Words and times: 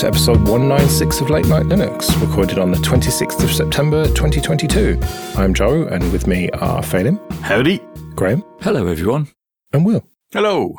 to 0.00 0.06
episode 0.06 0.38
196 0.48 1.20
of 1.20 1.28
Late 1.28 1.44
Night 1.44 1.64
Linux, 1.64 2.18
recorded 2.26 2.58
on 2.58 2.70
the 2.70 2.78
26th 2.78 3.44
of 3.44 3.52
September 3.52 4.06
2022. 4.06 4.98
I'm 5.36 5.52
Joe, 5.52 5.86
and 5.88 6.10
with 6.10 6.26
me 6.26 6.48
are 6.52 6.80
Phelim. 6.80 7.20
Howdy. 7.42 7.82
Graham. 8.14 8.42
Hello, 8.62 8.86
everyone. 8.86 9.28
And 9.74 9.84
Will. 9.84 10.02
Hello. 10.32 10.76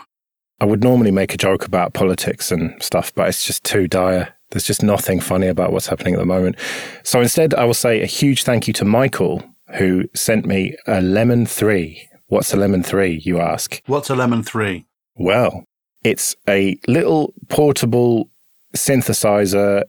I 0.59 0.65
would 0.65 0.83
normally 0.83 1.11
make 1.11 1.35
a 1.35 1.37
joke 1.37 1.67
about 1.67 1.93
politics 1.93 2.51
and 2.51 2.81
stuff, 2.81 3.13
but 3.13 3.29
it's 3.29 3.45
just 3.45 3.63
too 3.63 3.87
dire. 3.87 4.33
There's 4.49 4.65
just 4.65 4.81
nothing 4.81 5.19
funny 5.19 5.45
about 5.45 5.71
what's 5.71 5.85
happening 5.85 6.15
at 6.15 6.19
the 6.19 6.25
moment. 6.25 6.55
So 7.03 7.21
instead, 7.21 7.53
I 7.53 7.65
will 7.65 7.75
say 7.75 8.01
a 8.01 8.07
huge 8.07 8.43
thank 8.43 8.67
you 8.67 8.73
to 8.73 8.85
Michael, 8.85 9.43
who 9.75 10.05
sent 10.15 10.47
me 10.47 10.75
a 10.87 10.99
Lemon 10.99 11.45
3. 11.45 12.09
What's 12.25 12.55
a 12.55 12.57
Lemon 12.57 12.81
3, 12.81 13.21
you 13.23 13.39
ask? 13.39 13.83
What's 13.85 14.09
a 14.09 14.15
Lemon 14.15 14.41
3? 14.41 14.87
Well, 15.13 15.63
it's 16.03 16.35
a 16.49 16.79
little 16.87 17.35
portable 17.49 18.30
synthesizer 18.75 19.83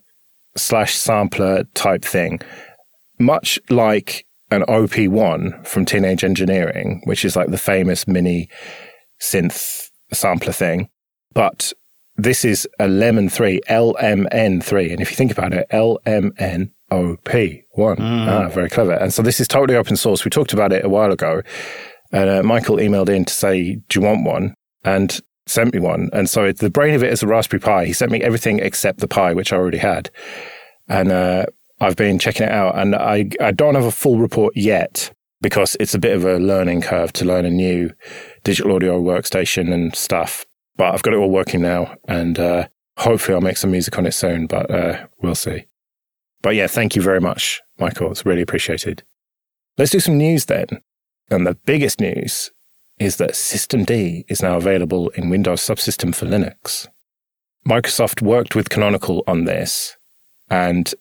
slash 0.57 0.95
sampler 0.95 1.65
type 1.75 2.05
thing, 2.05 2.41
much 3.19 3.59
like 3.71 4.27
an 4.51 4.63
OP1 4.63 5.67
from 5.67 5.85
Teenage 5.85 6.25
Engineering, 6.25 7.01
which 7.05 7.25
is 7.25 7.37
like 7.37 7.51
the 7.51 7.59
famous 7.59 8.07
mini 8.07 8.49
synth 9.21 9.89
sampler 10.13 10.53
thing. 10.53 10.89
But 11.35 11.73
this 12.17 12.45
is 12.45 12.69
a 12.79 12.89
Lemon 12.89 13.29
3, 13.29 13.61
LMN3. 13.69 14.93
And 14.93 15.01
if 15.01 15.11
you 15.11 15.17
think 15.17 15.33
about 15.33 15.55
it, 15.55 15.67
LMNOP1. 15.71 16.73
Mm. 16.91 18.29
Ah, 18.29 18.49
very 18.49 18.69
clever. 18.69 18.93
And 18.93 19.13
so 19.13 19.23
this 19.23 19.41
is 19.41 19.49
totally 19.49 19.79
open 19.79 19.97
source. 19.97 20.25
We 20.25 20.31
talked 20.31 20.53
about 20.53 20.73
it 20.73 20.85
a 20.85 20.89
while 20.89 21.11
ago. 21.11 21.41
And 22.13 22.29
uh, 22.29 22.43
Michael 22.43 22.77
emailed 22.77 23.09
in 23.09 23.25
to 23.25 23.33
say, 23.33 23.77
Do 23.89 24.01
you 24.01 24.07
want 24.07 24.25
one? 24.25 24.55
And 24.85 25.19
sent 25.47 25.75
me 25.75 25.81
one. 25.81 26.09
And 26.13 26.29
so 26.29 26.53
the 26.53 26.71
brain 26.71 26.95
of 26.95 27.03
it 27.03 27.13
is 27.13 27.23
a 27.23 27.27
Raspberry 27.27 27.61
Pi. 27.61 27.87
He 27.87 27.93
sent 27.93 28.13
me 28.13 28.21
everything 28.23 28.59
except 28.59 29.01
the 29.01 29.09
Pi, 29.09 29.33
which 29.35 29.53
I 29.53 29.57
already 29.57 29.79
had. 29.79 30.11
And 30.89 31.11
uh, 31.11 31.47
I've 31.81 31.97
been 31.97 32.19
checking 32.19 32.47
it 32.47 32.53
out. 32.53 32.79
And 32.79 32.95
I, 32.95 33.31
I 33.41 33.51
don't 33.51 33.75
have 33.75 33.85
a 33.85 33.91
full 33.91 34.19
report 34.19 34.57
yet 34.57 35.13
because 35.41 35.77
it's 35.81 35.95
a 35.95 35.99
bit 35.99 36.17
of 36.17 36.25
a 36.25 36.39
learning 36.39 36.83
curve 36.83 37.13
to 37.15 37.25
learn 37.25 37.45
a 37.45 37.51
new 37.51 37.91
digital 38.45 38.77
audio 38.77 39.01
workstation 39.03 39.73
and 39.73 39.95
stuff. 39.95 40.47
But 40.77 40.95
I've 40.95 41.03
got 41.03 41.15
it 41.15 41.19
all 41.19 41.31
working 41.31 41.61
now. 41.61 41.97
And 42.07 42.39
uh, 42.39 42.69
hopefully 42.99 43.35
I'll 43.35 43.41
make 43.41 43.57
some 43.57 43.73
music 43.73 43.99
on 43.99 44.07
it 44.07 44.13
soon, 44.13 44.47
but 44.47 44.71
uh, 44.71 45.07
we'll 45.21 45.35
see. 45.35 45.65
But 46.41 46.55
yeah, 46.55 46.67
thank 46.69 46.97
you 46.97 47.03
very 47.03 47.21
much, 47.21 47.61
Michael. 47.79 48.11
It's 48.11 48.27
really 48.27 48.43
appreciated. 48.43 49.03
Let's 49.77 49.91
do 49.91 50.01
some 50.01 50.19
news 50.19 50.47
then. 50.47 50.67
And 51.31 51.47
the 51.47 51.55
biggest 51.55 52.01
news 52.01 52.52
is 53.03 53.17
that 53.17 53.33
Systemd 53.33 54.25
is 54.29 54.43
now 54.43 54.57
available 54.57 55.09
in 55.11 55.31
Windows 55.31 55.61
Subsystem 55.61 56.15
for 56.15 56.27
Linux. 56.27 56.89
Microsoft 57.69 58.23
worked 58.23 58.55
with 58.55 58.71
Canonical 58.71 59.23
on 59.27 59.45
this, 59.45 59.97
and 60.51 60.95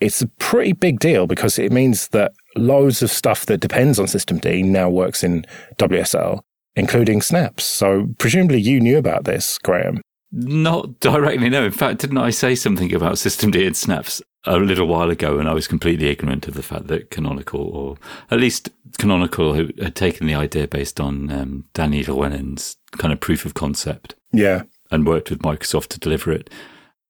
it's 0.00 0.20
a 0.20 0.26
pretty 0.26 0.72
big 0.72 0.98
deal 0.98 1.26
because 1.26 1.58
it 1.58 1.70
means 1.70 2.08
that 2.08 2.32
loads 2.56 3.02
of 3.02 3.10
stuff 3.10 3.46
that 3.46 3.60
depends 3.60 3.98
on 3.98 4.06
Systemd 4.06 4.64
now 4.64 4.90
works 4.90 5.22
in 5.22 5.44
WSL, 5.78 6.40
including 6.74 7.22
snaps. 7.22 7.64
So 7.64 8.08
presumably 8.18 8.60
you 8.60 8.80
knew 8.80 8.98
about 8.98 9.24
this, 9.24 9.58
Graham. 9.58 10.02
Not 10.32 10.98
directly, 11.00 11.50
no. 11.50 11.64
In 11.64 11.72
fact, 11.72 12.00
didn't 12.00 12.18
I 12.18 12.30
say 12.30 12.54
something 12.54 12.92
about 12.94 13.14
Systemd 13.14 13.66
and 13.66 13.76
snaps 13.76 14.22
a 14.44 14.56
little 14.56 14.86
while 14.86 15.10
ago 15.10 15.38
and 15.38 15.48
I 15.48 15.54
was 15.54 15.68
completely 15.68 16.08
ignorant 16.08 16.48
of 16.48 16.54
the 16.54 16.62
fact 16.62 16.88
that 16.88 17.10
Canonical, 17.10 17.60
or 17.60 17.96
at 18.30 18.40
least 18.40 18.70
Canonical, 18.98 19.54
had 19.54 19.94
taken 19.94 20.26
the 20.26 20.34
idea 20.34 20.66
based 20.66 21.00
on 21.00 21.30
um, 21.30 21.64
Dani 21.74 22.04
Llewelyn's 22.06 22.76
kind 22.92 23.12
of 23.12 23.20
proof 23.20 23.44
of 23.44 23.54
concept. 23.54 24.14
Yeah. 24.32 24.62
And 24.90 25.06
worked 25.06 25.30
with 25.30 25.40
Microsoft 25.40 25.88
to 25.88 26.00
deliver 26.00 26.32
it. 26.32 26.50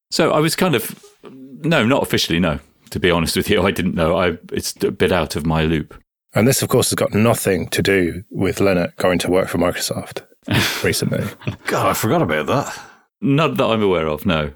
So 0.09 0.31
I 0.31 0.39
was 0.39 0.55
kind 0.55 0.75
of, 0.75 1.03
no, 1.23 1.85
not 1.85 2.03
officially, 2.03 2.39
no. 2.39 2.59
To 2.91 2.99
be 2.99 3.09
honest 3.09 3.35
with 3.35 3.49
you, 3.49 3.63
I 3.63 3.71
didn't 3.71 3.95
know. 3.95 4.15
I 4.15 4.37
It's 4.51 4.75
a 4.83 4.91
bit 4.91 5.11
out 5.11 5.35
of 5.35 5.45
my 5.45 5.63
loop. 5.63 5.95
And 6.35 6.47
this, 6.47 6.61
of 6.61 6.69
course, 6.69 6.91
has 6.91 6.95
got 6.95 7.13
nothing 7.13 7.67
to 7.69 7.81
do 7.81 8.23
with 8.29 8.59
Lennart 8.59 8.95
going 8.97 9.19
to 9.19 9.31
work 9.31 9.49
for 9.49 9.57
Microsoft 9.57 10.21
recently. 10.83 11.25
God, 11.65 11.87
I 11.87 11.93
forgot 11.93 12.21
about 12.21 12.47
that. 12.47 12.79
Not 13.21 13.57
that 13.57 13.65
I'm 13.65 13.81
aware 13.81 14.07
of, 14.07 14.25
no. 14.25 14.51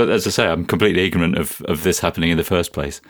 But 0.00 0.08
as 0.08 0.26
I 0.26 0.30
say, 0.30 0.46
I'm 0.48 0.64
completely 0.64 1.04
ignorant 1.04 1.36
of, 1.36 1.60
of 1.66 1.82
this 1.82 2.00
happening 2.00 2.30
in 2.30 2.38
the 2.38 2.42
first 2.42 2.72
place. 2.72 3.02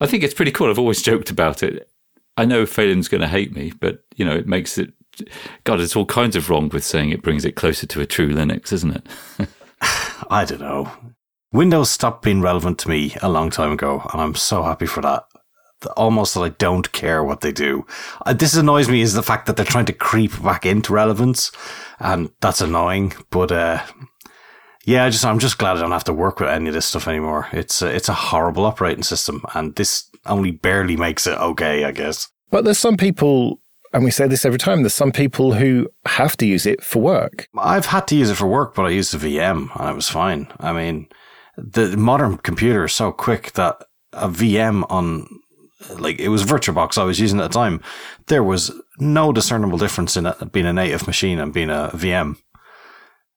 I 0.00 0.06
think 0.06 0.22
it's 0.22 0.32
pretty 0.32 0.52
cool. 0.52 0.70
I've 0.70 0.78
always 0.78 1.02
joked 1.02 1.28
about 1.28 1.60
it. 1.60 1.90
I 2.36 2.44
know 2.44 2.66
Phelim's 2.66 3.08
going 3.08 3.20
to 3.20 3.26
hate 3.26 3.52
me, 3.52 3.72
but 3.80 4.04
you 4.14 4.24
know, 4.24 4.36
it 4.36 4.46
makes 4.46 4.78
it. 4.78 4.92
God, 5.64 5.80
it's 5.80 5.96
all 5.96 6.06
kinds 6.06 6.36
of 6.36 6.48
wrong 6.48 6.68
with 6.68 6.84
saying 6.84 7.10
it 7.10 7.20
brings 7.20 7.44
it 7.44 7.56
closer 7.56 7.88
to 7.88 8.00
a 8.00 8.06
true 8.06 8.32
Linux, 8.32 8.72
isn't 8.72 8.92
it? 8.92 9.48
I 10.30 10.44
don't 10.44 10.60
know. 10.60 10.88
Windows 11.52 11.90
stopped 11.90 12.22
being 12.22 12.40
relevant 12.40 12.78
to 12.78 12.88
me 12.88 13.16
a 13.20 13.28
long 13.28 13.50
time 13.50 13.72
ago, 13.72 14.08
and 14.12 14.22
I'm 14.22 14.36
so 14.36 14.62
happy 14.62 14.86
for 14.86 15.00
that. 15.00 15.24
Almost 15.96 16.34
that 16.34 16.42
I 16.42 16.50
don't 16.50 16.92
care 16.92 17.24
what 17.24 17.40
they 17.40 17.50
do. 17.50 17.88
Uh, 18.24 18.34
this 18.34 18.54
annoys 18.54 18.88
me 18.88 19.00
is 19.00 19.14
the 19.14 19.22
fact 19.24 19.46
that 19.46 19.56
they're 19.56 19.66
trying 19.66 19.86
to 19.86 19.92
creep 19.92 20.40
back 20.44 20.64
into 20.64 20.92
relevance, 20.92 21.50
and 21.98 22.30
that's 22.40 22.60
annoying. 22.60 23.14
But 23.30 23.50
uh, 23.50 23.82
yeah, 24.84 25.04
I 25.04 25.10
just 25.10 25.24
I'm 25.24 25.38
just 25.38 25.58
glad 25.58 25.76
I 25.76 25.80
don't 25.80 25.92
have 25.92 26.04
to 26.04 26.12
work 26.12 26.40
with 26.40 26.48
any 26.48 26.68
of 26.68 26.74
this 26.74 26.86
stuff 26.86 27.08
anymore. 27.08 27.48
It's 27.52 27.82
a, 27.82 27.94
it's 27.94 28.08
a 28.08 28.14
horrible 28.14 28.64
operating 28.64 29.02
system, 29.02 29.42
and 29.54 29.74
this 29.76 30.08
only 30.26 30.50
barely 30.50 30.96
makes 30.96 31.26
it 31.26 31.38
okay, 31.38 31.84
I 31.84 31.92
guess. 31.92 32.28
But 32.50 32.64
there's 32.64 32.78
some 32.78 32.96
people, 32.96 33.60
and 33.92 34.04
we 34.04 34.10
say 34.10 34.26
this 34.26 34.44
every 34.44 34.58
time. 34.58 34.82
There's 34.82 34.94
some 34.94 35.12
people 35.12 35.54
who 35.54 35.88
have 36.06 36.36
to 36.38 36.46
use 36.46 36.66
it 36.66 36.82
for 36.82 37.00
work. 37.00 37.48
I've 37.58 37.86
had 37.86 38.06
to 38.08 38.16
use 38.16 38.30
it 38.30 38.36
for 38.36 38.46
work, 38.46 38.74
but 38.74 38.86
I 38.86 38.90
used 38.90 39.14
a 39.14 39.18
VM 39.18 39.74
and 39.78 39.90
it 39.90 39.96
was 39.96 40.08
fine. 40.08 40.48
I 40.60 40.72
mean, 40.72 41.08
the 41.56 41.96
modern 41.96 42.38
computer 42.38 42.84
is 42.84 42.92
so 42.92 43.12
quick 43.12 43.52
that 43.52 43.82
a 44.12 44.28
VM 44.28 44.84
on 44.90 45.26
like 45.98 46.18
it 46.18 46.28
was 46.28 46.44
VirtualBox 46.44 46.96
I 46.98 47.04
was 47.04 47.20
using 47.20 47.40
at 47.40 47.50
the 47.50 47.58
time. 47.58 47.80
There 48.26 48.44
was 48.44 48.70
no 48.98 49.32
discernible 49.32 49.78
difference 49.78 50.16
in 50.16 50.26
it 50.26 50.52
being 50.52 50.66
a 50.66 50.72
native 50.72 51.06
machine 51.06 51.38
and 51.38 51.52
being 51.52 51.70
a 51.70 51.90
VM 51.92 52.36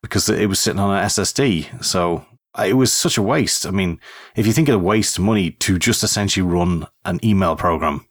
because 0.02 0.30
it 0.30 0.48
was 0.48 0.60
sitting 0.60 0.80
on 0.80 0.96
an 0.96 1.06
SSD. 1.06 1.84
So 1.84 2.26
uh, 2.58 2.66
it 2.68 2.74
was 2.74 2.92
such 2.92 3.18
a 3.18 3.22
waste. 3.22 3.66
I 3.66 3.72
mean, 3.72 4.00
if 4.36 4.48
you 4.48 4.54
think 4.54 4.70
of 4.70 4.82
waste 4.82 5.20
money 5.20 5.52
to 5.52 5.78
just 5.78 6.04
essentially 6.04 6.46
run 6.46 6.88
an 7.06 7.20
email 7.24 7.56
program 7.56 8.08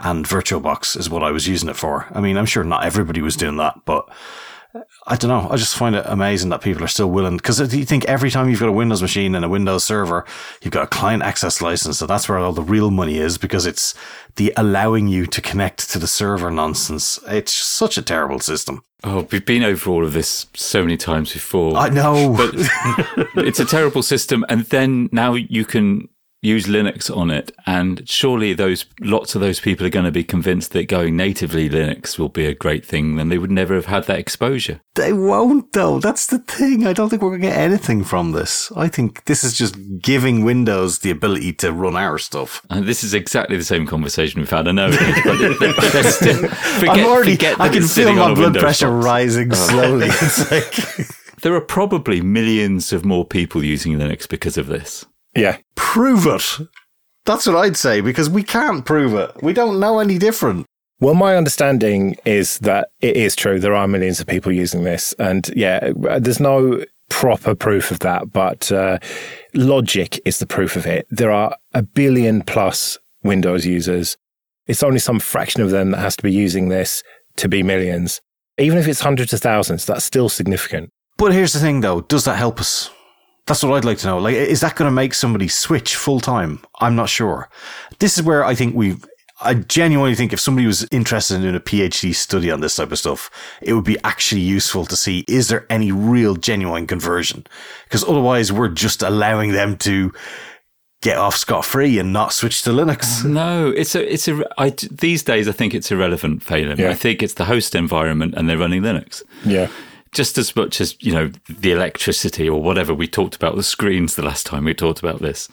and 0.00 0.24
VirtualBox 0.26 0.98
is 0.98 1.08
what 1.08 1.22
I 1.22 1.30
was 1.30 1.48
using 1.48 1.68
it 1.68 1.76
for. 1.76 2.06
I 2.10 2.20
mean, 2.20 2.36
I'm 2.36 2.46
sure 2.46 2.64
not 2.64 2.84
everybody 2.84 3.22
was 3.22 3.36
doing 3.36 3.56
that, 3.58 3.80
but 3.84 4.08
I 5.06 5.16
don't 5.16 5.28
know. 5.28 5.48
I 5.50 5.56
just 5.56 5.76
find 5.76 5.94
it 5.94 6.04
amazing 6.06 6.50
that 6.50 6.60
people 6.60 6.82
are 6.82 6.88
still 6.88 7.10
willing 7.10 7.36
because 7.36 7.60
you 7.74 7.84
think 7.84 8.04
every 8.06 8.30
time 8.30 8.48
you've 8.48 8.60
got 8.60 8.68
a 8.68 8.72
Windows 8.72 9.02
machine 9.02 9.34
and 9.34 9.44
a 9.44 9.48
Windows 9.48 9.84
server, 9.84 10.24
you've 10.62 10.72
got 10.72 10.84
a 10.84 10.88
client 10.88 11.22
access 11.22 11.62
license. 11.62 11.98
So 11.98 12.06
that's 12.06 12.28
where 12.28 12.38
all 12.38 12.52
the 12.52 12.62
real 12.62 12.90
money 12.90 13.18
is 13.18 13.38
because 13.38 13.66
it's 13.66 13.94
the 14.36 14.52
allowing 14.56 15.06
you 15.06 15.26
to 15.26 15.40
connect 15.40 15.90
to 15.90 15.98
the 15.98 16.08
server 16.08 16.50
nonsense. 16.50 17.20
It's 17.28 17.52
such 17.52 17.96
a 17.96 18.02
terrible 18.02 18.40
system. 18.40 18.82
Oh, 19.04 19.28
we've 19.30 19.44
been 19.44 19.62
over 19.62 19.90
all 19.90 20.04
of 20.04 20.12
this 20.12 20.46
so 20.54 20.82
many 20.82 20.96
times 20.96 21.32
before. 21.32 21.76
I 21.76 21.90
know. 21.90 22.34
But 22.36 22.54
it's 23.44 23.60
a 23.60 23.66
terrible 23.66 24.02
system. 24.02 24.44
And 24.48 24.64
then 24.66 25.08
now 25.12 25.34
you 25.34 25.64
can 25.64 26.08
use 26.44 26.66
Linux 26.66 27.14
on 27.14 27.30
it. 27.30 27.50
And 27.66 28.08
surely 28.08 28.52
those 28.52 28.84
lots 29.00 29.34
of 29.34 29.40
those 29.40 29.60
people 29.60 29.86
are 29.86 29.90
going 29.90 30.04
to 30.04 30.12
be 30.12 30.24
convinced 30.24 30.72
that 30.72 30.88
going 30.88 31.16
natively 31.16 31.68
Linux 31.68 32.18
will 32.18 32.28
be 32.28 32.46
a 32.46 32.54
great 32.54 32.84
thing. 32.84 33.16
Then 33.16 33.28
they 33.28 33.38
would 33.38 33.50
never 33.50 33.74
have 33.74 33.86
had 33.86 34.04
that 34.04 34.18
exposure. 34.18 34.80
They 34.94 35.12
won't, 35.12 35.72
though. 35.72 35.98
That's 35.98 36.26
the 36.26 36.38
thing. 36.38 36.86
I 36.86 36.92
don't 36.92 37.08
think 37.08 37.22
we're 37.22 37.30
going 37.30 37.42
to 37.42 37.48
get 37.48 37.58
anything 37.58 38.04
from 38.04 38.32
this. 38.32 38.70
I 38.76 38.88
think 38.88 39.24
this 39.24 39.42
is 39.42 39.56
just 39.56 39.76
giving 40.00 40.44
Windows 40.44 41.00
the 41.00 41.10
ability 41.10 41.54
to 41.54 41.72
run 41.72 41.96
our 41.96 42.18
stuff. 42.18 42.64
And 42.70 42.86
this 42.86 43.02
is 43.02 43.14
exactly 43.14 43.56
the 43.56 43.64
same 43.64 43.86
conversation 43.86 44.40
we've 44.40 44.50
had. 44.50 44.68
I 44.68 44.72
know, 44.72 44.90
but 44.90 46.02
still, 46.04 46.48
forget, 46.48 46.98
I'm 46.98 47.06
already, 47.06 47.32
forget 47.32 47.60
I 47.60 47.68
can 47.70 47.82
feel 47.82 48.12
my 48.14 48.34
blood 48.34 48.54
pressure 48.56 48.90
box. 48.90 49.04
rising 49.04 49.52
slowly. 49.54 50.08
it's 50.10 50.50
like. 50.50 51.08
There 51.42 51.54
are 51.54 51.60
probably 51.60 52.22
millions 52.22 52.92
of 52.92 53.04
more 53.04 53.26
people 53.26 53.62
using 53.62 53.98
Linux 53.98 54.26
because 54.26 54.56
of 54.56 54.66
this. 54.66 55.04
Yeah. 55.36 55.58
Prove 55.74 56.26
it. 56.26 56.68
That's 57.24 57.46
what 57.46 57.56
I'd 57.56 57.76
say 57.76 58.00
because 58.00 58.28
we 58.28 58.42
can't 58.42 58.84
prove 58.84 59.14
it. 59.14 59.42
We 59.42 59.52
don't 59.52 59.80
know 59.80 59.98
any 59.98 60.18
different. 60.18 60.66
Well, 61.00 61.14
my 61.14 61.36
understanding 61.36 62.16
is 62.24 62.58
that 62.58 62.88
it 63.00 63.16
is 63.16 63.34
true. 63.34 63.58
There 63.58 63.74
are 63.74 63.88
millions 63.88 64.20
of 64.20 64.26
people 64.26 64.52
using 64.52 64.84
this. 64.84 65.12
And 65.18 65.48
yeah, 65.56 65.92
there's 66.18 66.40
no 66.40 66.84
proper 67.10 67.54
proof 67.54 67.90
of 67.90 68.00
that, 68.00 68.32
but 68.32 68.70
uh, 68.72 68.98
logic 69.54 70.20
is 70.24 70.38
the 70.38 70.46
proof 70.46 70.76
of 70.76 70.86
it. 70.86 71.06
There 71.10 71.30
are 71.30 71.56
a 71.72 71.82
billion 71.82 72.42
plus 72.42 72.98
Windows 73.22 73.66
users. 73.66 74.16
It's 74.66 74.82
only 74.82 74.98
some 74.98 75.20
fraction 75.20 75.62
of 75.62 75.70
them 75.70 75.90
that 75.90 75.98
has 75.98 76.16
to 76.16 76.22
be 76.22 76.32
using 76.32 76.68
this 76.68 77.02
to 77.36 77.48
be 77.48 77.62
millions. 77.62 78.20
Even 78.58 78.78
if 78.78 78.86
it's 78.86 79.00
hundreds 79.00 79.32
of 79.32 79.40
thousands, 79.40 79.84
that's 79.84 80.04
still 80.04 80.28
significant. 80.28 80.90
But 81.16 81.32
here's 81.32 81.52
the 81.52 81.60
thing 81.60 81.80
though, 81.80 82.02
does 82.02 82.24
that 82.24 82.36
help 82.36 82.60
us? 82.60 82.90
That's 83.46 83.62
what 83.62 83.74
I'd 83.74 83.84
like 83.84 83.98
to 83.98 84.06
know. 84.06 84.18
Like, 84.18 84.34
is 84.34 84.60
that 84.60 84.74
going 84.74 84.88
to 84.88 84.94
make 84.94 85.12
somebody 85.12 85.48
switch 85.48 85.96
full 85.96 86.20
time? 86.20 86.60
I'm 86.80 86.96
not 86.96 87.10
sure. 87.10 87.50
This 87.98 88.16
is 88.16 88.22
where 88.22 88.44
I 88.44 88.54
think 88.54 88.74
we've 88.74 89.04
I 89.40 89.54
genuinely 89.54 90.14
think 90.14 90.32
if 90.32 90.40
somebody 90.40 90.66
was 90.66 90.86
interested 90.90 91.34
in 91.34 91.42
doing 91.42 91.56
a 91.56 91.60
PhD 91.60 92.14
study 92.14 92.50
on 92.50 92.60
this 92.60 92.76
type 92.76 92.92
of 92.92 92.98
stuff, 92.98 93.30
it 93.60 93.74
would 93.74 93.84
be 93.84 93.98
actually 94.04 94.40
useful 94.40 94.86
to 94.86 94.96
see 94.96 95.24
is 95.28 95.48
there 95.48 95.66
any 95.68 95.92
real 95.92 96.36
genuine 96.36 96.86
conversion? 96.86 97.46
Because 97.84 98.04
otherwise, 98.04 98.52
we're 98.52 98.68
just 98.68 99.02
allowing 99.02 99.52
them 99.52 99.76
to 99.78 100.12
get 101.02 101.18
off 101.18 101.36
scot 101.36 101.64
free 101.64 101.98
and 101.98 102.12
not 102.12 102.32
switch 102.32 102.62
to 102.62 102.70
Linux. 102.70 103.24
No, 103.24 103.68
it's 103.68 103.94
a 103.94 104.12
it's 104.12 104.28
a 104.28 104.42
I, 104.56 104.70
these 104.70 105.22
days 105.22 105.48
I 105.48 105.52
think 105.52 105.74
it's 105.74 105.90
irrelevant, 105.90 106.42
Phelim. 106.42 106.78
Yeah. 106.78 106.90
I 106.90 106.94
think 106.94 107.22
it's 107.22 107.34
the 107.34 107.44
host 107.44 107.74
environment 107.74 108.34
and 108.36 108.48
they're 108.48 108.58
running 108.58 108.82
Linux. 108.82 109.22
Yeah. 109.44 109.68
Just 110.14 110.38
as 110.38 110.54
much 110.54 110.80
as, 110.80 110.96
you 111.00 111.12
know, 111.12 111.30
the 111.48 111.72
electricity 111.72 112.48
or 112.48 112.62
whatever 112.62 112.94
we 112.94 113.06
talked 113.06 113.34
about, 113.34 113.56
the 113.56 113.62
screens 113.62 114.14
the 114.14 114.22
last 114.22 114.46
time 114.46 114.64
we 114.64 114.72
talked 114.72 115.00
about 115.00 115.20
this. 115.20 115.48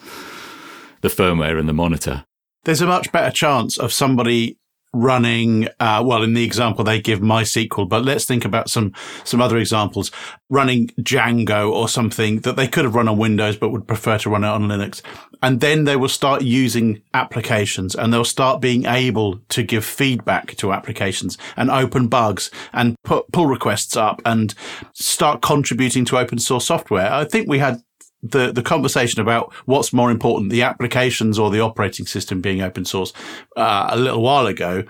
The 1.02 1.10
firmware 1.10 1.60
and 1.60 1.68
the 1.68 1.74
monitor. 1.74 2.26
There's 2.64 2.82
a 2.82 2.86
much 2.88 3.12
better 3.12 3.32
chance 3.32 3.80
of 3.80 3.92
somebody 3.92 4.60
running, 4.94 5.68
uh, 5.80 6.04
well, 6.06 6.24
in 6.24 6.34
the 6.34 6.44
example 6.44 6.84
they 6.84 7.02
give 7.02 7.20
MySQL, 7.20 7.88
but 7.88 8.04
let's 8.04 8.26
think 8.26 8.46
about 8.46 8.70
some, 8.70 8.94
some 9.24 9.42
other 9.42 9.58
examples. 9.58 10.12
Running 10.50 10.88
Django 11.00 11.72
or 11.72 11.88
something 11.88 12.42
that 12.42 12.56
they 12.56 12.68
could 12.68 12.86
have 12.86 12.96
run 12.96 13.08
on 13.08 13.18
Windows, 13.18 13.56
but 13.56 13.70
would 13.70 13.88
prefer 13.88 14.18
to 14.20 14.30
run 14.30 14.44
it 14.44 14.48
on 14.48 14.64
Linux. 14.64 15.02
And 15.42 15.60
then 15.60 15.86
they 15.86 15.96
will 15.96 16.10
start 16.10 16.44
using 16.44 17.02
applications 17.14 17.96
and 17.96 18.14
they'll 18.14 18.26
start 18.26 18.62
being 18.62 18.86
able 18.86 19.40
to 19.50 19.64
give 19.64 19.86
feedback 19.86 20.56
to 20.58 20.72
applications 20.72 21.38
and 21.56 21.72
open 21.72 22.08
bugs 22.08 22.52
and 22.74 22.96
put 23.04 23.32
pull 23.32 23.48
requests 23.48 23.96
up 23.96 24.22
and 24.26 24.54
start 24.94 25.42
contributing 25.42 26.06
to 26.06 26.18
open 26.18 26.38
source 26.38 26.66
software. 26.66 27.12
I 27.12 27.26
think 27.26 27.48
we 27.48 27.60
had 27.60 27.82
the, 28.24 28.52
the 28.52 28.64
conversation 28.64 29.22
about 29.22 29.54
what's 29.66 29.94
more 29.94 30.12
important, 30.12 30.52
the 30.52 30.62
applications 30.62 31.40
or 31.40 31.50
the 31.50 31.60
operating 31.60 32.06
system 32.06 32.42
being 32.42 32.62
open 32.62 32.86
source, 32.86 33.14
uh, 33.58 33.90
a 33.92 33.98
little 33.98 34.22
while 34.22 34.48
ago. 34.48 34.84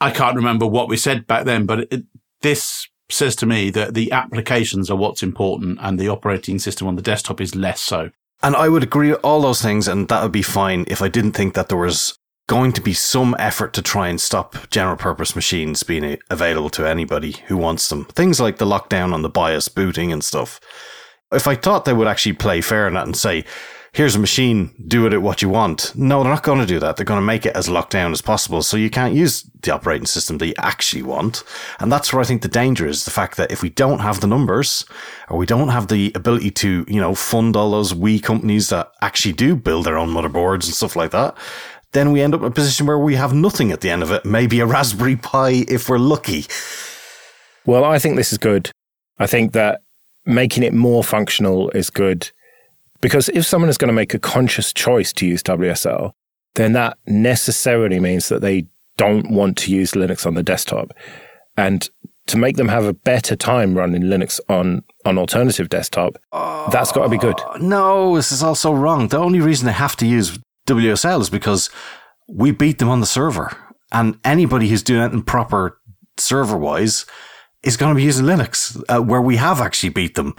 I 0.00 0.10
can't 0.10 0.36
remember 0.36 0.66
what 0.66 0.88
we 0.88 0.96
said 0.96 1.26
back 1.26 1.44
then, 1.44 1.66
but 1.66 1.92
it, 1.92 2.04
this 2.40 2.88
says 3.10 3.36
to 3.36 3.46
me 3.46 3.70
that 3.70 3.94
the 3.94 4.10
applications 4.10 4.90
are 4.90 4.96
what's 4.96 5.22
important 5.22 5.78
and 5.80 5.98
the 5.98 6.08
operating 6.08 6.58
system 6.58 6.88
on 6.88 6.96
the 6.96 7.02
desktop 7.02 7.40
is 7.40 7.54
less 7.54 7.80
so. 7.80 8.10
And 8.42 8.56
I 8.56 8.68
would 8.68 8.82
agree 8.82 9.14
all 9.14 9.42
those 9.42 9.62
things, 9.62 9.86
and 9.86 10.08
that 10.08 10.22
would 10.22 10.32
be 10.32 10.42
fine 10.42 10.84
if 10.88 11.00
I 11.00 11.08
didn't 11.08 11.32
think 11.32 11.54
that 11.54 11.68
there 11.68 11.78
was 11.78 12.18
going 12.48 12.72
to 12.72 12.80
be 12.80 12.92
some 12.92 13.36
effort 13.38 13.72
to 13.72 13.82
try 13.82 14.08
and 14.08 14.20
stop 14.20 14.68
general 14.68 14.96
purpose 14.96 15.36
machines 15.36 15.84
being 15.84 16.18
available 16.28 16.70
to 16.70 16.88
anybody 16.88 17.36
who 17.46 17.56
wants 17.56 17.88
them. 17.88 18.04
Things 18.06 18.40
like 18.40 18.58
the 18.58 18.66
lockdown 18.66 19.14
on 19.14 19.22
the 19.22 19.28
BIOS 19.28 19.68
booting 19.68 20.12
and 20.12 20.24
stuff. 20.24 20.60
If 21.32 21.46
I 21.46 21.54
thought 21.54 21.84
they 21.84 21.92
would 21.92 22.08
actually 22.08 22.34
play 22.34 22.60
fair 22.60 22.86
in 22.88 22.94
that 22.94 23.06
and 23.06 23.16
say, 23.16 23.44
here's 23.92 24.16
a 24.16 24.18
machine, 24.18 24.74
do 24.88 25.02
with 25.02 25.12
it 25.12 25.18
what 25.18 25.42
you 25.42 25.48
want. 25.50 25.94
No, 25.94 26.22
they're 26.22 26.32
not 26.32 26.42
going 26.42 26.60
to 26.60 26.66
do 26.66 26.78
that. 26.80 26.96
They're 26.96 27.04
going 27.04 27.20
to 27.20 27.26
make 27.26 27.44
it 27.44 27.54
as 27.54 27.68
locked 27.68 27.92
down 27.92 28.12
as 28.12 28.22
possible. 28.22 28.62
So 28.62 28.78
you 28.78 28.88
can't 28.88 29.14
use 29.14 29.42
the 29.62 29.72
operating 29.72 30.06
system 30.06 30.38
that 30.38 30.46
you 30.46 30.54
actually 30.58 31.02
want. 31.02 31.44
And 31.78 31.92
that's 31.92 32.12
where 32.12 32.22
I 32.22 32.24
think 32.24 32.40
the 32.40 32.48
danger 32.48 32.86
is 32.86 33.04
the 33.04 33.10
fact 33.10 33.36
that 33.36 33.52
if 33.52 33.62
we 33.62 33.68
don't 33.68 33.98
have 33.98 34.20
the 34.20 34.26
numbers 34.26 34.86
or 35.28 35.36
we 35.36 35.46
don't 35.46 35.68
have 35.68 35.88
the 35.88 36.10
ability 36.14 36.50
to, 36.52 36.86
you 36.88 37.00
know, 37.00 37.14
fund 37.14 37.54
all 37.54 37.70
those 37.70 37.94
wee 37.94 38.18
companies 38.18 38.70
that 38.70 38.90
actually 39.02 39.34
do 39.34 39.54
build 39.54 39.84
their 39.84 39.98
own 39.98 40.08
motherboards 40.08 40.64
and 40.64 40.74
stuff 40.74 40.96
like 40.96 41.10
that, 41.10 41.36
then 41.92 42.12
we 42.12 42.22
end 42.22 42.34
up 42.34 42.40
in 42.40 42.46
a 42.46 42.50
position 42.50 42.86
where 42.86 42.98
we 42.98 43.16
have 43.16 43.34
nothing 43.34 43.70
at 43.72 43.82
the 43.82 43.90
end 43.90 44.02
of 44.02 44.10
it. 44.10 44.24
Maybe 44.24 44.60
a 44.60 44.66
Raspberry 44.66 45.16
Pi 45.16 45.66
if 45.68 45.90
we're 45.90 45.98
lucky. 45.98 46.46
Well, 47.66 47.84
I 47.84 47.98
think 47.98 48.16
this 48.16 48.32
is 48.32 48.38
good. 48.38 48.70
I 49.18 49.26
think 49.26 49.52
that 49.52 49.82
making 50.24 50.62
it 50.62 50.72
more 50.72 51.02
functional 51.02 51.70
is 51.70 51.90
good 51.90 52.30
because 53.02 53.28
if 53.30 53.44
someone 53.44 53.68
is 53.68 53.76
going 53.76 53.88
to 53.88 53.94
make 53.94 54.14
a 54.14 54.18
conscious 54.18 54.72
choice 54.72 55.12
to 55.14 55.26
use 55.26 55.42
WSL, 55.42 56.12
then 56.54 56.72
that 56.72 56.96
necessarily 57.06 58.00
means 58.00 58.28
that 58.28 58.40
they 58.40 58.66
don't 58.96 59.30
want 59.30 59.58
to 59.58 59.72
use 59.72 59.92
Linux 59.92 60.24
on 60.24 60.34
the 60.34 60.42
desktop. 60.42 60.92
And 61.56 61.88
to 62.26 62.38
make 62.38 62.56
them 62.56 62.68
have 62.68 62.84
a 62.84 62.92
better 62.92 63.34
time 63.34 63.74
running 63.74 64.02
Linux 64.02 64.38
on 64.48 64.84
an 65.04 65.18
alternative 65.18 65.68
desktop, 65.68 66.16
that's 66.70 66.92
got 66.92 67.02
to 67.02 67.08
be 67.08 67.18
good. 67.18 67.34
Oh, 67.40 67.56
no, 67.60 68.16
this 68.16 68.30
is 68.30 68.42
also 68.42 68.72
wrong. 68.72 69.08
The 69.08 69.18
only 69.18 69.40
reason 69.40 69.66
they 69.66 69.72
have 69.72 69.96
to 69.96 70.06
use 70.06 70.38
WSL 70.68 71.20
is 71.20 71.30
because 71.30 71.70
we 72.28 72.52
beat 72.52 72.78
them 72.78 72.88
on 72.88 73.00
the 73.00 73.06
server. 73.06 73.56
And 73.90 74.18
anybody 74.24 74.68
who's 74.68 74.82
doing 74.82 75.02
anything 75.02 75.22
proper 75.22 75.80
server 76.16 76.56
wise 76.56 77.04
is 77.62 77.76
going 77.76 77.94
to 77.94 77.96
be 77.96 78.02
using 78.02 78.26
Linux, 78.26 78.82
uh, 78.88 79.02
where 79.02 79.20
we 79.20 79.36
have 79.36 79.60
actually 79.60 79.90
beat 79.90 80.14
them. 80.14 80.34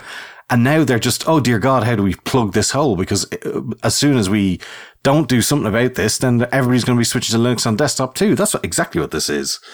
And 0.49 0.63
now 0.63 0.83
they're 0.83 0.99
just, 0.99 1.27
oh 1.27 1.39
dear 1.39 1.57
God, 1.57 1.83
how 1.83 1.95
do 1.95 2.03
we 2.03 2.15
plug 2.15 2.53
this 2.53 2.71
hole? 2.71 2.95
Because 2.95 3.31
uh, 3.31 3.61
as 3.81 3.95
soon 3.95 4.17
as 4.17 4.29
we 4.29 4.59
don't 5.01 5.29
do 5.29 5.41
something 5.41 5.67
about 5.67 5.95
this, 5.95 6.17
then 6.17 6.47
everybody's 6.51 6.83
going 6.83 6.97
to 6.97 7.01
be 7.01 7.05
switching 7.05 7.33
to 7.33 7.39
Linux 7.39 7.65
on 7.65 7.75
desktop 7.75 8.15
too. 8.15 8.35
That's 8.35 8.53
what, 8.53 8.65
exactly 8.65 9.01
what 9.01 9.11
this 9.11 9.29
is. 9.29 9.59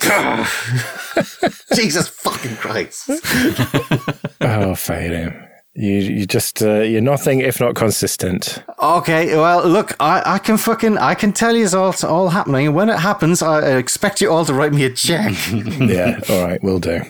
Jesus 1.74 2.08
fucking 2.08 2.56
Christ. 2.56 3.04
oh, 3.10 4.74
Faden. 4.74 5.49
You, 5.74 5.92
you 5.92 6.26
just, 6.26 6.62
uh, 6.62 6.80
you're 6.80 7.00
nothing 7.00 7.40
if 7.40 7.60
not 7.60 7.76
consistent. 7.76 8.62
Okay, 8.82 9.36
well, 9.36 9.66
look, 9.66 9.94
I, 10.00 10.22
I 10.26 10.38
can 10.38 10.56
fucking, 10.56 10.98
I 10.98 11.14
can 11.14 11.32
tell 11.32 11.54
you 11.54 11.64
it's 11.64 11.74
all, 11.74 11.90
it's 11.90 12.02
all 12.02 12.30
happening. 12.30 12.66
And 12.66 12.74
when 12.74 12.88
it 12.88 12.98
happens, 12.98 13.40
I 13.40 13.78
expect 13.78 14.20
you 14.20 14.30
all 14.30 14.44
to 14.44 14.52
write 14.52 14.72
me 14.72 14.84
a 14.84 14.90
check. 14.90 15.32
yeah, 15.52 16.18
all 16.28 16.44
right, 16.44 16.60
we'll 16.62 16.80
do. 16.80 17.02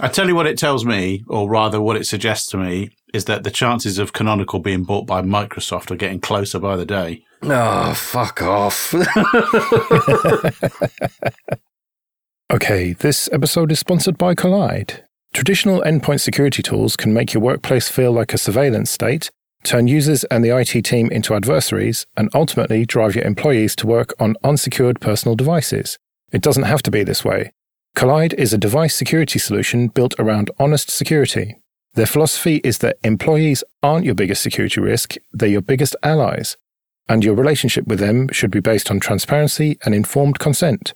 I 0.00 0.06
tell 0.06 0.28
you 0.28 0.36
what 0.36 0.46
it 0.46 0.56
tells 0.56 0.84
me, 0.84 1.24
or 1.26 1.50
rather 1.50 1.80
what 1.80 1.96
it 1.96 2.06
suggests 2.06 2.48
to 2.50 2.56
me, 2.56 2.90
is 3.12 3.24
that 3.24 3.42
the 3.42 3.50
chances 3.50 3.98
of 3.98 4.12
Canonical 4.12 4.60
being 4.60 4.84
bought 4.84 5.06
by 5.06 5.22
Microsoft 5.22 5.90
are 5.90 5.96
getting 5.96 6.20
closer 6.20 6.60
by 6.60 6.76
the 6.76 6.86
day. 6.86 7.24
Oh, 7.42 7.94
fuck 7.94 8.40
off. 8.42 8.94
okay, 12.52 12.92
this 12.92 13.28
episode 13.32 13.72
is 13.72 13.80
sponsored 13.80 14.18
by 14.18 14.36
Kolide. 14.36 15.00
Traditional 15.32 15.82
endpoint 15.82 16.20
security 16.20 16.62
tools 16.62 16.96
can 16.96 17.12
make 17.12 17.32
your 17.32 17.42
workplace 17.42 17.88
feel 17.88 18.12
like 18.12 18.32
a 18.32 18.38
surveillance 18.38 18.90
state, 18.90 19.30
turn 19.62 19.86
users 19.86 20.24
and 20.24 20.44
the 20.44 20.56
IT 20.56 20.82
team 20.82 21.10
into 21.10 21.34
adversaries, 21.34 22.06
and 22.16 22.30
ultimately 22.34 22.84
drive 22.84 23.14
your 23.14 23.24
employees 23.24 23.76
to 23.76 23.86
work 23.86 24.14
on 24.18 24.36
unsecured 24.42 25.00
personal 25.00 25.36
devices. 25.36 25.98
It 26.32 26.42
doesn't 26.42 26.64
have 26.64 26.82
to 26.82 26.90
be 26.90 27.04
this 27.04 27.24
way. 27.24 27.52
Kolide 27.96 28.34
is 28.34 28.52
a 28.52 28.58
device 28.58 28.94
security 28.94 29.38
solution 29.38 29.88
built 29.88 30.14
around 30.18 30.50
honest 30.58 30.90
security. 30.90 31.56
Their 31.94 32.06
philosophy 32.06 32.60
is 32.62 32.78
that 32.78 32.98
employees 33.02 33.64
aren't 33.82 34.04
your 34.04 34.14
biggest 34.14 34.42
security 34.42 34.80
risk, 34.80 35.16
they're 35.32 35.48
your 35.48 35.62
biggest 35.62 35.96
allies, 36.02 36.56
and 37.08 37.24
your 37.24 37.34
relationship 37.34 37.86
with 37.86 37.98
them 37.98 38.28
should 38.30 38.50
be 38.50 38.60
based 38.60 38.90
on 38.90 39.00
transparency 39.00 39.78
and 39.84 39.94
informed 39.94 40.38
consent. 40.38 40.94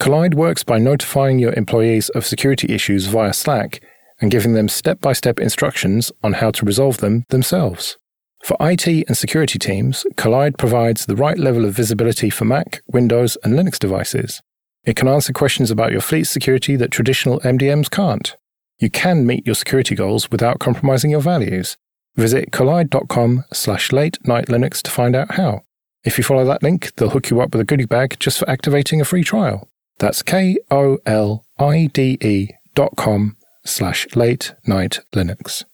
Kolide 0.00 0.34
works 0.34 0.64
by 0.64 0.78
notifying 0.78 1.38
your 1.38 1.54
employees 1.54 2.08
of 2.10 2.26
security 2.26 2.72
issues 2.74 3.06
via 3.06 3.32
Slack 3.32 3.82
and 4.20 4.30
giving 4.30 4.52
them 4.52 4.68
step 4.68 5.00
by 5.00 5.12
step 5.12 5.38
instructions 5.38 6.12
on 6.22 6.34
how 6.34 6.50
to 6.50 6.66
resolve 6.66 6.98
them 6.98 7.24
themselves. 7.30 7.96
For 8.44 8.56
IT 8.60 8.86
and 8.86 9.16
security 9.16 9.58
teams, 9.58 10.04
Kolide 10.16 10.58
provides 10.58 11.06
the 11.06 11.16
right 11.16 11.38
level 11.38 11.64
of 11.64 11.74
visibility 11.74 12.28
for 12.28 12.44
Mac, 12.44 12.82
Windows, 12.86 13.38
and 13.42 13.54
Linux 13.54 13.78
devices. 13.78 14.42
It 14.84 14.96
can 14.96 15.08
answer 15.08 15.32
questions 15.32 15.70
about 15.70 15.92
your 15.92 16.02
fleet 16.02 16.24
security 16.24 16.76
that 16.76 16.90
traditional 16.90 17.40
MDMs 17.40 17.90
can't. 17.90 18.36
You 18.78 18.90
can 18.90 19.24
meet 19.26 19.46
your 19.46 19.54
security 19.54 19.94
goals 19.94 20.30
without 20.30 20.58
compromising 20.58 21.10
your 21.10 21.22
values. 21.22 21.78
Visit 22.16 22.50
kolide.com 22.50 23.44
slash 23.52 23.92
late 23.92 24.18
night 24.28 24.46
Linux 24.46 24.82
to 24.82 24.90
find 24.90 25.16
out 25.16 25.36
how. 25.36 25.62
If 26.04 26.18
you 26.18 26.24
follow 26.24 26.44
that 26.44 26.62
link, 26.62 26.94
they'll 26.96 27.10
hook 27.10 27.30
you 27.30 27.40
up 27.40 27.52
with 27.52 27.62
a 27.62 27.64
goodie 27.64 27.86
bag 27.86 28.16
just 28.20 28.38
for 28.38 28.50
activating 28.50 29.00
a 29.00 29.06
free 29.06 29.24
trial. 29.24 29.68
That's 29.98 30.22
K 30.22 30.56
O 30.70 30.98
L 31.06 31.44
I 31.58 31.88
D 31.92 32.18
E 32.20 32.48
dot 32.74 32.96
com 32.96 33.36
slash 33.64 34.06
late 34.14 34.54
night 34.66 35.00
Linux. 35.14 35.64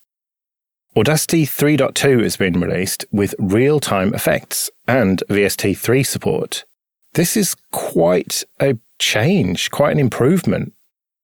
Audacity 0.96 1.46
3.2 1.46 2.22
has 2.24 2.36
been 2.36 2.60
released 2.60 3.04
with 3.12 3.34
real 3.38 3.78
time 3.78 4.12
effects 4.12 4.70
and 4.88 5.22
VST3 5.28 6.04
support. 6.04 6.64
This 7.14 7.36
is 7.36 7.56
quite 7.70 8.44
a 8.60 8.76
change, 8.98 9.70
quite 9.70 9.92
an 9.92 10.00
improvement. 10.00 10.72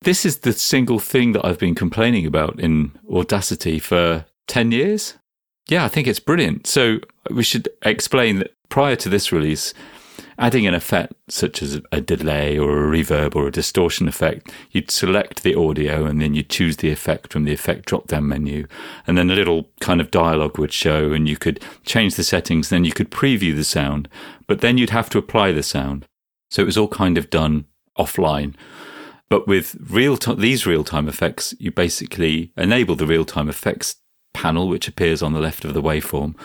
This 0.02 0.24
is 0.24 0.38
the 0.38 0.52
single 0.52 1.00
thing 1.00 1.32
that 1.32 1.44
I've 1.44 1.58
been 1.58 1.74
complaining 1.74 2.26
about 2.26 2.60
in 2.60 2.92
Audacity 3.10 3.80
for 3.80 4.26
10 4.46 4.70
years. 4.70 5.14
Yeah, 5.68 5.84
I 5.84 5.88
think 5.88 6.06
it's 6.06 6.20
brilliant. 6.20 6.66
So 6.68 6.98
we 7.30 7.42
should 7.42 7.68
explain 7.82 8.38
that 8.38 8.52
prior 8.68 8.94
to 8.96 9.08
this 9.08 9.32
release, 9.32 9.74
adding 10.38 10.66
an 10.66 10.74
effect 10.74 11.14
such 11.28 11.62
as 11.62 11.80
a 11.92 12.00
delay 12.00 12.58
or 12.58 12.70
a 12.70 12.90
reverb 12.90 13.34
or 13.34 13.46
a 13.46 13.52
distortion 13.52 14.08
effect, 14.08 14.50
you'd 14.70 14.90
select 14.90 15.42
the 15.42 15.54
audio 15.54 16.04
and 16.04 16.20
then 16.20 16.34
you'd 16.34 16.50
choose 16.50 16.78
the 16.78 16.90
effect 16.90 17.32
from 17.32 17.44
the 17.44 17.52
effect 17.52 17.86
drop 17.86 18.06
down 18.06 18.28
menu. 18.28 18.66
And 19.06 19.16
then 19.16 19.30
a 19.30 19.34
little 19.34 19.68
kind 19.80 20.00
of 20.00 20.10
dialogue 20.10 20.58
would 20.58 20.72
show 20.72 21.12
and 21.12 21.28
you 21.28 21.36
could 21.36 21.62
change 21.84 22.16
the 22.16 22.24
settings. 22.24 22.68
Then 22.68 22.84
you 22.84 22.92
could 22.92 23.10
preview 23.10 23.54
the 23.54 23.64
sound, 23.64 24.08
but 24.46 24.60
then 24.60 24.78
you'd 24.78 24.90
have 24.90 25.10
to 25.10 25.18
apply 25.18 25.52
the 25.52 25.62
sound. 25.62 26.06
So 26.50 26.62
it 26.62 26.66
was 26.66 26.78
all 26.78 26.88
kind 26.88 27.18
of 27.18 27.30
done 27.30 27.66
offline. 27.98 28.54
But 29.28 29.48
with 29.48 29.76
real 29.80 30.16
time, 30.16 30.38
these 30.38 30.66
real 30.66 30.84
time 30.84 31.08
effects, 31.08 31.54
you 31.58 31.72
basically 31.72 32.52
enable 32.56 32.94
the 32.94 33.06
real 33.06 33.24
time 33.24 33.48
effects 33.48 33.96
panel, 34.32 34.68
which 34.68 34.86
appears 34.86 35.22
on 35.22 35.32
the 35.32 35.40
left 35.40 35.64
of 35.64 35.74
the 35.74 35.82
waveform. 35.82 36.36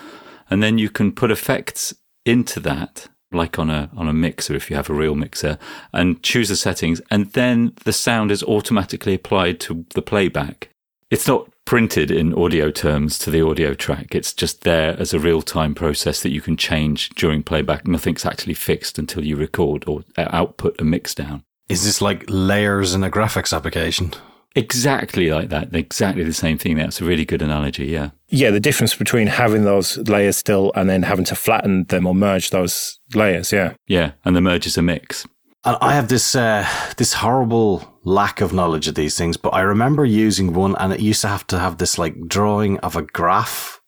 And 0.49 0.63
then 0.63 0.77
you 0.77 0.89
can 0.89 1.11
put 1.11 1.31
effects 1.31 1.93
into 2.25 2.59
that 2.61 3.07
like 3.31 3.59
on 3.59 3.69
a 3.69 3.89
on 3.95 4.07
a 4.07 4.13
mixer 4.13 4.55
if 4.55 4.69
you 4.69 4.75
have 4.75 4.89
a 4.89 4.93
real 4.93 5.15
mixer, 5.15 5.57
and 5.93 6.21
choose 6.23 6.49
the 6.49 6.55
settings, 6.55 7.01
and 7.09 7.31
then 7.33 7.73
the 7.85 7.93
sound 7.93 8.31
is 8.31 8.43
automatically 8.43 9.13
applied 9.13 9.59
to 9.61 9.85
the 9.93 10.01
playback. 10.01 10.69
It's 11.09 11.27
not 11.27 11.49
printed 11.65 12.09
in 12.09 12.33
audio 12.33 12.71
terms 12.71 13.17
to 13.19 13.29
the 13.29 13.45
audio 13.45 13.73
track. 13.73 14.15
It's 14.15 14.33
just 14.33 14.61
there 14.61 14.97
as 14.99 15.13
a 15.13 15.19
real 15.19 15.41
time 15.41 15.75
process 15.75 16.21
that 16.21 16.31
you 16.31 16.41
can 16.41 16.57
change 16.57 17.09
during 17.09 17.43
playback. 17.43 17.87
Nothing's 17.87 18.25
actually 18.25 18.53
fixed 18.53 18.97
until 18.97 19.25
you 19.25 19.35
record 19.35 19.83
or 19.87 20.03
uh, 20.17 20.27
output 20.31 20.79
a 20.79 20.83
mix 20.83 21.13
down. 21.13 21.43
Is 21.69 21.83
this 21.83 22.01
like 22.01 22.25
layers 22.27 22.93
in 22.93 23.03
a 23.03 23.09
graphics 23.09 23.55
application? 23.55 24.13
Exactly 24.55 25.29
like 25.29 25.49
that. 25.49 25.73
Exactly 25.73 26.23
the 26.23 26.33
same 26.33 26.57
thing. 26.57 26.77
That's 26.77 26.99
a 26.99 27.05
really 27.05 27.25
good 27.25 27.41
analogy. 27.41 27.85
Yeah. 27.85 28.09
Yeah. 28.27 28.51
The 28.51 28.59
difference 28.59 28.95
between 28.95 29.27
having 29.27 29.63
those 29.63 29.97
layers 29.97 30.37
still 30.37 30.71
and 30.75 30.89
then 30.89 31.03
having 31.03 31.25
to 31.25 31.35
flatten 31.35 31.85
them 31.85 32.05
or 32.05 32.13
merge 32.13 32.49
those 32.49 32.99
layers. 33.15 33.51
Yeah. 33.51 33.73
Yeah. 33.87 34.11
And 34.25 34.35
the 34.35 34.41
merge 34.41 34.67
is 34.67 34.77
a 34.77 34.81
mix. 34.81 35.25
I 35.63 35.93
have 35.93 36.07
this 36.07 36.35
uh, 36.35 36.67
this 36.97 37.13
horrible 37.13 37.87
lack 38.03 38.41
of 38.41 38.51
knowledge 38.51 38.87
of 38.87 38.95
these 38.95 39.15
things, 39.15 39.37
but 39.37 39.53
I 39.53 39.61
remember 39.61 40.03
using 40.03 40.53
one, 40.53 40.75
and 40.77 40.91
it 40.91 41.01
used 41.01 41.21
to 41.21 41.27
have 41.27 41.45
to 41.47 41.59
have 41.59 41.77
this 41.77 41.99
like 41.99 42.15
drawing 42.27 42.79
of 42.79 42.95
a 42.95 43.03
graph 43.03 43.79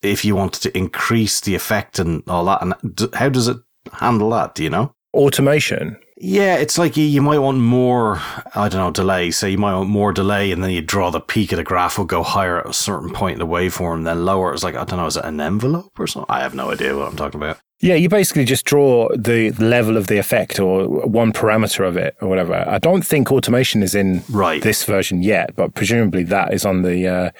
if 0.00 0.24
you 0.24 0.34
wanted 0.34 0.62
to 0.62 0.76
increase 0.76 1.40
the 1.40 1.54
effect 1.54 1.98
and 1.98 2.22
all 2.28 2.46
that. 2.46 2.62
And 2.62 3.10
how 3.14 3.28
does 3.28 3.46
it 3.46 3.58
handle 3.92 4.30
that? 4.30 4.54
Do 4.54 4.64
you 4.64 4.70
know? 4.70 4.94
Automation. 5.12 5.98
Yeah, 6.24 6.54
it's 6.54 6.78
like 6.78 6.96
you, 6.96 7.04
you 7.04 7.20
might 7.20 7.40
want 7.40 7.58
more, 7.58 8.20
I 8.54 8.68
don't 8.68 8.74
know, 8.74 8.90
delay. 8.92 9.32
So 9.32 9.48
you 9.48 9.58
might 9.58 9.74
want 9.74 9.90
more 9.90 10.12
delay 10.12 10.52
and 10.52 10.62
then 10.62 10.70
you 10.70 10.80
draw 10.80 11.10
the 11.10 11.20
peak 11.20 11.50
of 11.50 11.56
the 11.56 11.64
graph 11.64 11.98
will 11.98 12.04
go 12.04 12.22
higher 12.22 12.60
at 12.60 12.66
a 12.68 12.72
certain 12.72 13.10
point 13.10 13.34
in 13.34 13.38
the 13.40 13.46
waveform, 13.46 14.04
then 14.04 14.24
lower. 14.24 14.54
It's 14.54 14.62
like, 14.62 14.76
I 14.76 14.84
don't 14.84 15.00
know, 15.00 15.06
is 15.06 15.16
it 15.16 15.24
an 15.24 15.40
envelope 15.40 15.98
or 15.98 16.06
something? 16.06 16.32
I 16.32 16.40
have 16.40 16.54
no 16.54 16.70
idea 16.70 16.96
what 16.96 17.08
I'm 17.08 17.16
talking 17.16 17.40
about. 17.40 17.58
Yeah, 17.80 17.96
you 17.96 18.08
basically 18.08 18.44
just 18.44 18.64
draw 18.64 19.08
the 19.16 19.50
level 19.58 19.96
of 19.96 20.06
the 20.06 20.18
effect 20.18 20.60
or 20.60 20.86
one 21.08 21.32
parameter 21.32 21.86
of 21.86 21.96
it 21.96 22.14
or 22.20 22.28
whatever. 22.28 22.54
I 22.68 22.78
don't 22.78 23.04
think 23.04 23.32
automation 23.32 23.82
is 23.82 23.96
in 23.96 24.22
right. 24.30 24.62
this 24.62 24.84
version 24.84 25.24
yet, 25.24 25.56
but 25.56 25.74
presumably 25.74 26.22
that 26.22 26.54
is 26.54 26.64
on 26.64 26.82
the 26.82 27.08
uh, 27.08 27.30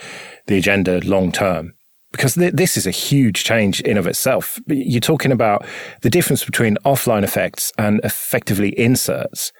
the 0.49 0.59
agenda 0.59 0.99
long 1.07 1.31
term 1.31 1.75
because 2.13 2.35
th- 2.35 2.53
this 2.53 2.77
is 2.77 2.87
a 2.87 2.91
huge 2.91 3.45
change 3.45 3.81
in 3.81 3.99
of 3.99 4.07
itself. 4.07 4.61
You're 4.67 5.01
talking 5.01 5.33
about 5.33 5.65
the 6.03 6.11
difference 6.11 6.45
between 6.45 6.77
offline 6.85 7.25
effects 7.25 7.73
and 7.79 8.01
effectively 8.05 8.79
inserts, 8.79 9.53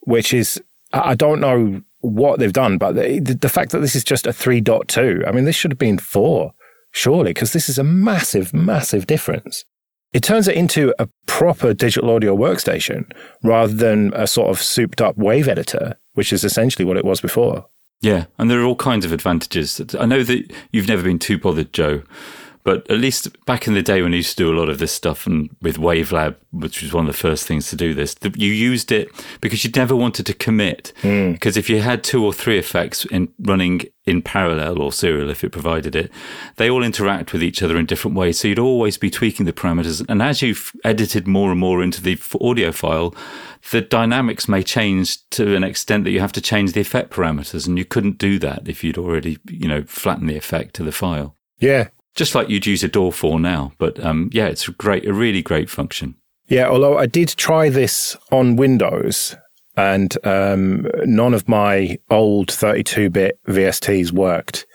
which 0.00 0.32
is 0.32 0.62
I 0.92 1.14
don't 1.14 1.40
know 1.40 1.82
what 2.00 2.38
they've 2.38 2.52
done, 2.52 2.78
but 2.78 2.94
the, 2.94 3.18
the 3.18 3.48
fact 3.48 3.72
that 3.72 3.80
this 3.80 3.96
is 3.96 4.04
just 4.04 4.26
a 4.26 4.30
3.2, 4.30 5.26
I 5.26 5.32
mean, 5.32 5.44
this 5.44 5.56
should 5.56 5.72
have 5.72 5.78
been 5.78 5.98
four, 5.98 6.52
surely, 6.92 7.30
because 7.30 7.52
this 7.52 7.68
is 7.68 7.78
a 7.78 7.84
massive, 7.84 8.52
massive 8.52 9.06
difference. 9.06 9.64
It 10.12 10.22
turns 10.22 10.46
it 10.46 10.54
into 10.54 10.94
a 10.98 11.08
proper 11.26 11.74
digital 11.74 12.10
audio 12.10 12.36
workstation 12.36 13.10
rather 13.42 13.72
than 13.72 14.12
a 14.14 14.28
sort 14.28 14.50
of 14.50 14.62
souped 14.62 15.00
up 15.00 15.16
wave 15.16 15.48
editor, 15.48 15.96
which 16.12 16.32
is 16.32 16.44
essentially 16.44 16.84
what 16.84 16.96
it 16.96 17.04
was 17.04 17.20
before. 17.20 17.66
Yeah, 18.04 18.26
and 18.36 18.50
there 18.50 18.60
are 18.60 18.64
all 18.64 18.76
kinds 18.76 19.06
of 19.06 19.12
advantages. 19.12 19.80
I 19.98 20.04
know 20.04 20.22
that 20.24 20.52
you've 20.72 20.88
never 20.88 21.02
been 21.02 21.18
too 21.18 21.38
bothered, 21.38 21.72
Joe, 21.72 22.02
but 22.64 22.90
at 22.90 22.98
least 22.98 23.44
back 23.44 23.68
in 23.68 23.74
the 23.74 23.82
day 23.82 24.00
when 24.00 24.12
you 24.12 24.18
used 24.18 24.38
to 24.38 24.44
do 24.44 24.52
a 24.52 24.58
lot 24.58 24.70
of 24.70 24.78
this 24.78 24.90
stuff 24.90 25.26
and 25.26 25.54
with 25.60 25.76
Wavelab, 25.76 26.36
which 26.50 26.82
was 26.82 26.94
one 26.94 27.06
of 27.06 27.12
the 27.12 27.18
first 27.18 27.46
things 27.46 27.68
to 27.68 27.76
do 27.76 27.92
this, 27.92 28.16
you 28.36 28.50
used 28.50 28.90
it 28.90 29.10
because 29.42 29.64
you 29.64 29.70
never 29.76 29.94
wanted 29.94 30.24
to 30.26 30.32
commit. 30.32 30.92
Mm. 31.02 31.34
Because 31.34 31.58
if 31.58 31.68
you 31.68 31.82
had 31.82 32.02
two 32.02 32.24
or 32.24 32.32
three 32.32 32.58
effects 32.58 33.04
in 33.04 33.28
running 33.38 33.82
in 34.06 34.22
parallel 34.22 34.80
or 34.80 34.92
serial, 34.92 35.28
if 35.28 35.44
it 35.44 35.50
provided 35.50 35.94
it, 35.94 36.10
they 36.56 36.70
all 36.70 36.82
interact 36.82 37.34
with 37.34 37.42
each 37.42 37.62
other 37.62 37.76
in 37.76 37.84
different 37.84 38.16
ways. 38.16 38.40
So 38.40 38.48
you'd 38.48 38.58
always 38.58 38.96
be 38.96 39.10
tweaking 39.10 39.44
the 39.44 39.52
parameters. 39.52 40.04
And 40.08 40.22
as 40.22 40.40
you've 40.40 40.72
edited 40.84 41.28
more 41.28 41.50
and 41.50 41.60
more 41.60 41.82
into 41.82 42.00
the 42.00 42.18
audio 42.40 42.72
file, 42.72 43.14
the 43.72 43.82
dynamics 43.82 44.48
may 44.48 44.62
change 44.62 45.28
to 45.30 45.54
an 45.54 45.64
extent 45.64 46.04
that 46.04 46.12
you 46.12 46.20
have 46.20 46.32
to 46.32 46.40
change 46.40 46.72
the 46.72 46.80
effect 46.80 47.10
parameters. 47.10 47.66
And 47.66 47.76
you 47.76 47.84
couldn't 47.84 48.16
do 48.16 48.38
that 48.38 48.66
if 48.66 48.82
you'd 48.82 48.98
already, 48.98 49.36
you 49.50 49.68
know, 49.68 49.82
flattened 49.82 50.30
the 50.30 50.36
effect 50.36 50.74
to 50.76 50.82
the 50.82 50.92
file. 50.92 51.36
Yeah, 51.58 51.88
just 52.14 52.34
like 52.34 52.48
you'd 52.48 52.66
use 52.66 52.84
a 52.84 52.88
DAW 52.88 53.10
for 53.10 53.40
now. 53.40 53.72
But 53.78 54.02
um, 54.04 54.30
yeah, 54.32 54.46
it's 54.46 54.68
a 54.68 54.72
great, 54.72 55.06
a 55.06 55.12
really 55.12 55.42
great 55.42 55.70
function. 55.70 56.16
Yeah, 56.46 56.68
although 56.68 56.98
I 56.98 57.06
did 57.06 57.28
try 57.30 57.68
this 57.70 58.16
on 58.30 58.56
Windows, 58.56 59.36
and 59.76 60.16
um, 60.26 60.86
none 61.04 61.34
of 61.34 61.48
my 61.48 61.98
old 62.10 62.48
32-bit 62.48 63.40
VSTs 63.48 64.12
worked 64.12 64.66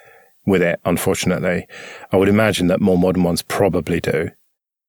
with 0.46 0.62
it. 0.62 0.80
Unfortunately, 0.84 1.68
I 2.12 2.18
would 2.18 2.28
imagine 2.28 2.68
that 2.68 2.82
more 2.82 2.98
modern 2.98 3.24
ones 3.24 3.42
probably 3.42 4.02
do. 4.02 4.32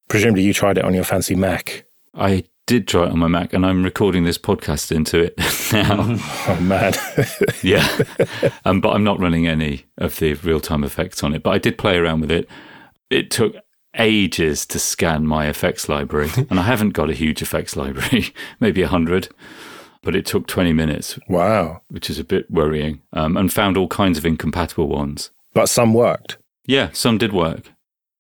Presumably, 0.08 0.42
you 0.42 0.52
tried 0.52 0.78
it 0.78 0.84
on 0.84 0.94
your 0.94 1.04
fancy 1.04 1.36
Mac. 1.36 1.84
I 2.14 2.44
did 2.70 2.86
try 2.86 3.06
it 3.06 3.10
on 3.10 3.18
my 3.18 3.26
Mac, 3.26 3.52
and 3.52 3.66
I'm 3.66 3.82
recording 3.82 4.22
this 4.22 4.38
podcast 4.38 4.94
into 4.94 5.18
it 5.18 5.36
now. 5.72 6.16
oh 6.46 6.60
man, 6.60 6.92
yeah. 7.64 7.84
Um, 8.64 8.80
but 8.80 8.90
I'm 8.90 9.02
not 9.02 9.18
running 9.18 9.48
any 9.48 9.86
of 9.98 10.20
the 10.20 10.34
real 10.34 10.60
time 10.60 10.84
effects 10.84 11.24
on 11.24 11.34
it. 11.34 11.42
But 11.42 11.50
I 11.50 11.58
did 11.58 11.76
play 11.76 11.96
around 11.96 12.20
with 12.20 12.30
it. 12.30 12.48
It 13.10 13.28
took 13.28 13.56
ages 13.98 14.64
to 14.66 14.78
scan 14.78 15.26
my 15.26 15.48
effects 15.48 15.88
library, 15.88 16.30
and 16.48 16.60
I 16.60 16.62
haven't 16.62 16.90
got 16.90 17.10
a 17.10 17.12
huge 17.12 17.42
effects 17.42 17.74
library, 17.74 18.32
maybe 18.60 18.82
a 18.82 18.88
hundred. 18.88 19.30
But 20.02 20.14
it 20.14 20.24
took 20.24 20.46
20 20.46 20.72
minutes. 20.72 21.18
Wow. 21.28 21.82
Which 21.88 22.08
is 22.08 22.20
a 22.20 22.24
bit 22.24 22.48
worrying. 22.50 23.02
Um, 23.12 23.36
and 23.36 23.52
found 23.52 23.76
all 23.76 23.88
kinds 23.88 24.16
of 24.16 24.24
incompatible 24.24 24.88
ones. 24.88 25.30
But 25.52 25.66
some 25.66 25.92
worked. 25.92 26.38
Yeah, 26.66 26.90
some 26.92 27.18
did 27.18 27.32
work. 27.32 27.72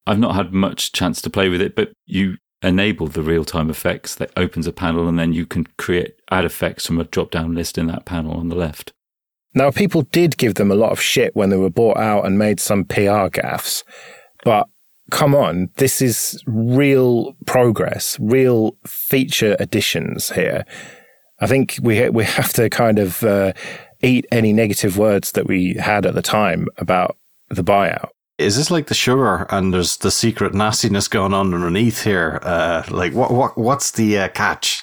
I've 0.06 0.18
not 0.18 0.34
had 0.34 0.52
much 0.52 0.92
chance 0.92 1.22
to 1.22 1.30
play 1.30 1.48
with 1.48 1.62
it, 1.62 1.74
but 1.76 1.92
you 2.04 2.36
enable 2.62 3.06
the 3.06 3.22
real 3.22 3.44
time 3.44 3.70
effects 3.70 4.14
that 4.16 4.30
opens 4.36 4.66
a 4.66 4.72
panel 4.72 5.08
and 5.08 5.18
then 5.18 5.32
you 5.32 5.46
can 5.46 5.66
create 5.78 6.14
add 6.30 6.44
effects 6.44 6.86
from 6.86 7.00
a 7.00 7.04
drop 7.04 7.30
down 7.30 7.54
list 7.54 7.78
in 7.78 7.86
that 7.86 8.04
panel 8.04 8.34
on 8.34 8.48
the 8.48 8.54
left. 8.54 8.92
Now, 9.54 9.70
people 9.70 10.02
did 10.02 10.36
give 10.36 10.54
them 10.54 10.70
a 10.70 10.76
lot 10.76 10.92
of 10.92 11.00
shit 11.00 11.34
when 11.34 11.50
they 11.50 11.56
were 11.56 11.70
bought 11.70 11.96
out 11.96 12.24
and 12.24 12.38
made 12.38 12.60
some 12.60 12.84
PR 12.84 13.28
gaffes, 13.28 13.82
but 14.44 14.68
come 15.10 15.34
on, 15.34 15.70
this 15.76 16.00
is 16.00 16.40
real 16.46 17.34
progress, 17.46 18.16
real 18.20 18.76
feature 18.86 19.56
additions 19.58 20.30
here. 20.30 20.64
I 21.40 21.46
think 21.46 21.78
we 21.82 22.08
we 22.10 22.24
have 22.24 22.52
to 22.52 22.70
kind 22.70 22.98
of 22.98 23.24
uh, 23.24 23.54
eat 24.02 24.26
any 24.30 24.52
negative 24.52 24.98
words 24.98 25.32
that 25.32 25.46
we 25.46 25.74
had 25.74 26.06
at 26.06 26.14
the 26.14 26.22
time 26.22 26.68
about 26.76 27.16
the 27.48 27.64
buyout 27.64 28.10
is 28.40 28.56
this 28.56 28.70
like 28.70 28.86
the 28.86 28.94
sugar 28.94 29.46
and 29.50 29.72
there's 29.72 29.98
the 29.98 30.10
secret 30.10 30.54
nastiness 30.54 31.08
going 31.08 31.34
on 31.34 31.54
underneath 31.54 32.04
here? 32.04 32.40
Uh, 32.42 32.82
like 32.90 33.12
what 33.12 33.30
what 33.30 33.56
what's 33.56 33.92
the 33.92 34.18
uh, 34.18 34.28
catch? 34.28 34.82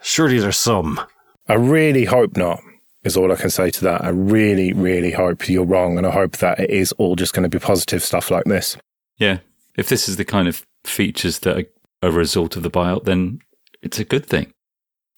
Surely 0.00 0.38
there's 0.38 0.56
some. 0.56 1.00
I 1.48 1.54
really 1.54 2.04
hope 2.04 2.36
not. 2.36 2.60
Is 3.04 3.16
all 3.16 3.32
I 3.32 3.36
can 3.36 3.50
say 3.50 3.70
to 3.70 3.84
that. 3.84 4.04
I 4.04 4.08
really, 4.08 4.72
really 4.72 5.12
hope 5.12 5.48
you're 5.48 5.64
wrong, 5.64 5.96
and 5.96 6.06
I 6.06 6.10
hope 6.10 6.38
that 6.38 6.58
it 6.60 6.70
is 6.70 6.92
all 6.92 7.16
just 7.16 7.32
going 7.32 7.48
to 7.48 7.48
be 7.48 7.58
positive 7.58 8.02
stuff 8.02 8.30
like 8.30 8.44
this. 8.44 8.76
Yeah, 9.18 9.38
if 9.76 9.88
this 9.88 10.08
is 10.08 10.16
the 10.16 10.24
kind 10.24 10.48
of 10.48 10.66
features 10.84 11.38
that 11.40 11.56
are 11.56 11.64
a 12.02 12.10
result 12.10 12.56
of 12.56 12.62
the 12.62 12.70
buyout, 12.70 13.04
then 13.04 13.40
it's 13.82 13.98
a 13.98 14.04
good 14.04 14.26
thing. 14.26 14.52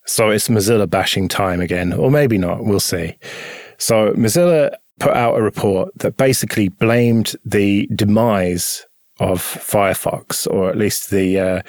So 0.07 0.31
it's 0.31 0.49
Mozilla 0.49 0.89
bashing 0.89 1.29
time 1.29 1.61
again, 1.61 1.93
or 1.93 2.11
maybe 2.11 2.39
not. 2.39 2.65
We'll 2.65 2.81
see. 2.81 3.17
So 3.79 4.13
Mozilla 4.13 4.75
put 5.01 5.17
out 5.17 5.39
a 5.39 5.43
report 5.43 5.91
that 5.97 6.17
basically 6.17 6.69
blamed 6.69 7.35
the 7.45 7.89
demise 7.95 8.87
of 9.19 9.41
Firefox, 9.41 10.47
or 10.47 10.71
at 10.71 10.79
least 10.79 11.11
the 11.11 11.41
uh, 11.41 11.63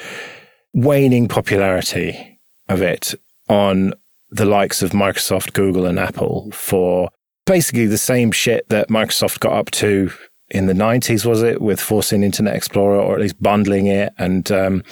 waning 0.73 1.27
popularity 1.27 2.39
of 2.69 2.81
it, 2.81 3.15
on 3.49 3.93
the 4.29 4.45
likes 4.45 4.81
of 4.81 4.91
Microsoft, 4.91 5.53
Google, 5.53 5.85
and 5.85 5.99
Apple 5.99 6.51
for 6.51 7.09
basically 7.45 7.87
the 7.87 7.97
same 7.97 8.31
shit 8.31 8.69
that 8.69 8.89
Microsoft 8.89 9.39
got 9.39 9.53
up 9.53 9.71
to 9.71 10.11
in 10.51 10.67
the 10.67 10.73
90s, 10.73 11.25
was 11.25 11.41
it, 11.41 11.61
with 11.61 11.79
forcing 11.79 12.23
Internet 12.23 12.55
Explorer 12.55 12.99
or 12.99 13.15
at 13.15 13.21
least 13.21 13.41
bundling 13.41 13.87
it. 13.87 14.13
And 14.17 14.51
um, 14.51 14.83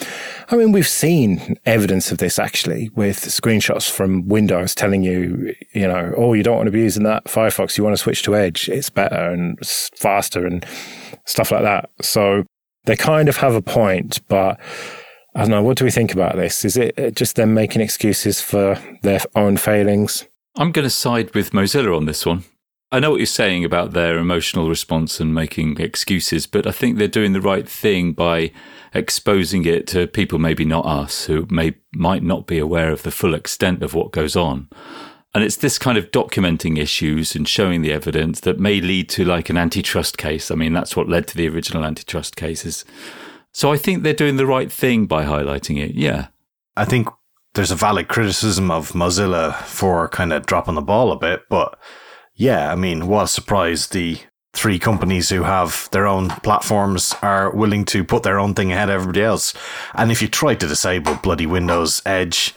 I 0.49 0.55
mean, 0.55 0.71
we've 0.71 0.87
seen 0.87 1.57
evidence 1.65 2.11
of 2.11 2.17
this 2.17 2.39
actually 2.39 2.89
with 2.95 3.17
screenshots 3.17 3.89
from 3.89 4.27
Windows 4.27 4.73
telling 4.73 5.03
you, 5.03 5.53
you 5.73 5.87
know, 5.87 6.13
oh, 6.17 6.33
you 6.33 6.43
don't 6.43 6.57
want 6.57 6.67
to 6.67 6.71
be 6.71 6.81
using 6.81 7.03
that 7.03 7.25
Firefox, 7.25 7.77
you 7.77 7.83
want 7.83 7.95
to 7.95 8.01
switch 8.01 8.23
to 8.23 8.35
Edge, 8.35 8.69
it's 8.69 8.89
better 8.89 9.29
and 9.29 9.59
faster 9.65 10.45
and 10.45 10.65
stuff 11.25 11.51
like 11.51 11.63
that. 11.63 11.89
So 12.01 12.45
they 12.85 12.95
kind 12.95 13.29
of 13.29 13.37
have 13.37 13.53
a 13.53 13.61
point, 13.61 14.19
but 14.27 14.59
I 15.35 15.41
don't 15.41 15.51
know. 15.51 15.61
What 15.61 15.77
do 15.77 15.85
we 15.85 15.91
think 15.91 16.13
about 16.13 16.35
this? 16.35 16.65
Is 16.65 16.75
it 16.75 17.15
just 17.15 17.35
them 17.35 17.53
making 17.53 17.81
excuses 17.81 18.41
for 18.41 18.79
their 19.03 19.21
own 19.35 19.57
failings? 19.57 20.27
I'm 20.55 20.71
going 20.71 20.83
to 20.83 20.89
side 20.89 21.33
with 21.35 21.51
Mozilla 21.51 21.95
on 21.95 22.05
this 22.05 22.25
one. 22.25 22.43
I 22.91 22.99
know 22.99 23.11
what 23.11 23.19
you're 23.19 23.27
saying 23.27 23.63
about 23.63 23.91
their 23.91 24.17
emotional 24.17 24.67
response 24.67 25.19
and 25.19 25.33
making 25.33 25.79
excuses, 25.79 26.47
but 26.47 26.65
I 26.65 26.71
think 26.71 26.97
they're 26.97 27.07
doing 27.07 27.33
the 27.33 27.41
right 27.41 27.69
thing 27.69 28.13
by 28.13 28.51
exposing 28.93 29.65
it 29.65 29.85
to 29.87 30.07
people, 30.07 30.39
maybe 30.39 30.65
not 30.65 30.85
us, 30.85 31.25
who 31.25 31.45
may 31.51 31.75
might 31.93 32.23
not 32.23 32.47
be 32.47 32.57
aware 32.57 32.91
of 32.91 33.03
the 33.03 33.11
full 33.11 33.35
extent 33.35 33.83
of 33.83 33.93
what 33.93 34.11
goes 34.11 34.35
on. 34.35 34.69
And 35.35 35.43
it's 35.43 35.57
this 35.57 35.77
kind 35.77 35.97
of 35.97 36.09
documenting 36.09 36.79
issues 36.79 37.35
and 37.35 37.47
showing 37.47 37.83
the 37.83 37.93
evidence 37.93 38.39
that 38.39 38.59
may 38.59 38.81
lead 38.81 39.09
to 39.09 39.23
like 39.23 39.51
an 39.51 39.57
antitrust 39.57 40.17
case. 40.17 40.49
I 40.49 40.55
mean, 40.55 40.73
that's 40.73 40.95
what 40.95 41.07
led 41.07 41.27
to 41.27 41.37
the 41.37 41.47
original 41.47 41.85
antitrust 41.85 42.35
cases. 42.35 42.83
So 43.51 43.71
I 43.71 43.77
think 43.77 44.01
they're 44.01 44.13
doing 44.13 44.37
the 44.37 44.47
right 44.47 44.71
thing 44.71 45.05
by 45.05 45.25
highlighting 45.25 45.79
it. 45.79 45.93
Yeah. 45.93 46.27
I 46.75 46.85
think 46.85 47.07
there's 47.53 47.69
a 47.69 47.75
valid 47.75 48.07
criticism 48.07 48.71
of 48.71 48.93
Mozilla 48.93 49.55
for 49.63 50.07
kind 50.09 50.33
of 50.33 50.47
dropping 50.47 50.75
the 50.75 50.81
ball 50.81 51.11
a 51.11 51.19
bit, 51.19 51.43
but 51.47 51.77
yeah, 52.39 52.71
I 52.71 52.75
mean, 52.75 53.07
was 53.07 53.31
surprised 53.31 53.91
the 53.91 54.17
three 54.53 54.79
companies 54.79 55.29
who 55.29 55.43
have 55.43 55.89
their 55.91 56.07
own 56.07 56.29
platforms 56.29 57.13
are 57.21 57.53
willing 57.53 57.83
to 57.83 58.05
put 58.05 58.23
their 58.23 58.39
own 58.39 58.53
thing 58.53 58.71
ahead 58.71 58.89
of 58.89 58.95
everybody 58.95 59.21
else. 59.21 59.53
And 59.93 60.09
if 60.09 60.21
you 60.21 60.29
try 60.29 60.55
to 60.55 60.67
disable 60.67 61.15
bloody 61.15 61.45
Windows 61.45 62.01
Edge, 62.05 62.55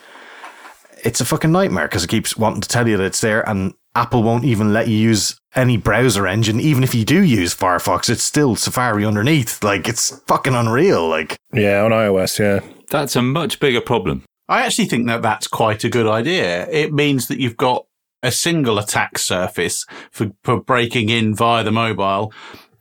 it's 1.04 1.20
a 1.20 1.24
fucking 1.24 1.50
nightmare 1.50 1.88
because 1.88 2.04
it 2.04 2.10
keeps 2.10 2.36
wanting 2.36 2.60
to 2.60 2.68
tell 2.68 2.86
you 2.86 2.96
that 2.96 3.04
it's 3.04 3.20
there 3.20 3.46
and 3.46 3.74
Apple 3.96 4.22
won't 4.22 4.44
even 4.44 4.72
let 4.72 4.86
you 4.86 4.96
use 4.96 5.36
any 5.56 5.76
browser 5.76 6.28
engine. 6.28 6.60
Even 6.60 6.84
if 6.84 6.94
you 6.94 7.04
do 7.04 7.20
use 7.20 7.52
Firefox, 7.52 8.08
it's 8.08 8.22
still 8.22 8.54
Safari 8.54 9.04
underneath. 9.04 9.64
Like, 9.64 9.88
it's 9.88 10.16
fucking 10.28 10.54
unreal. 10.54 11.08
Like, 11.08 11.36
Yeah, 11.52 11.82
on 11.82 11.90
iOS, 11.90 12.38
yeah. 12.38 12.60
That's 12.88 13.16
a 13.16 13.22
much 13.22 13.58
bigger 13.58 13.80
problem. 13.80 14.22
I 14.48 14.62
actually 14.62 14.86
think 14.86 15.08
that 15.08 15.22
that's 15.22 15.48
quite 15.48 15.82
a 15.82 15.88
good 15.90 16.06
idea. 16.06 16.68
It 16.70 16.92
means 16.92 17.26
that 17.26 17.40
you've 17.40 17.56
got 17.56 17.84
a 18.23 18.31
single 18.31 18.79
attack 18.79 19.19
surface 19.19 19.85
for, 20.11 20.33
for 20.43 20.61
breaking 20.61 21.09
in 21.09 21.35
via 21.35 21.64
the 21.64 21.73
mobile 21.73 22.33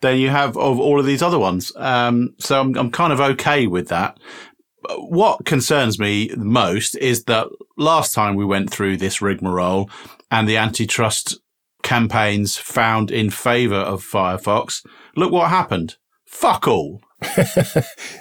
than 0.02 0.18
you 0.18 0.30
have 0.30 0.58
of 0.58 0.80
all 0.80 1.00
of 1.00 1.06
these 1.06 1.22
other 1.22 1.40
ones. 1.40 1.72
Um, 1.76 2.36
so 2.40 2.60
I'm, 2.60 2.76
I'm 2.78 2.92
kind 2.92 3.14
of 3.14 3.20
okay 3.20 3.68
with 3.68 3.88
that. 3.90 4.18
What 4.98 5.46
concerns 5.46 6.00
me 6.00 6.32
most 6.36 6.96
is 6.98 7.26
that 7.26 7.48
last 7.78 8.14
time 8.14 8.36
we 8.36 8.46
went 8.46 8.72
through 8.72 8.98
this 8.98 9.22
rigmarole 9.22 9.90
and 10.32 10.48
the 10.48 10.58
antitrust 10.58 11.40
campaigns 11.84 12.58
found 12.58 13.12
in 13.12 13.30
favor 13.30 13.76
of 13.76 14.04
Firefox, 14.04 14.86
look 15.16 15.32
what 15.32 15.50
happened. 15.50 15.98
Fuck 16.26 16.68
all. 16.68 17.02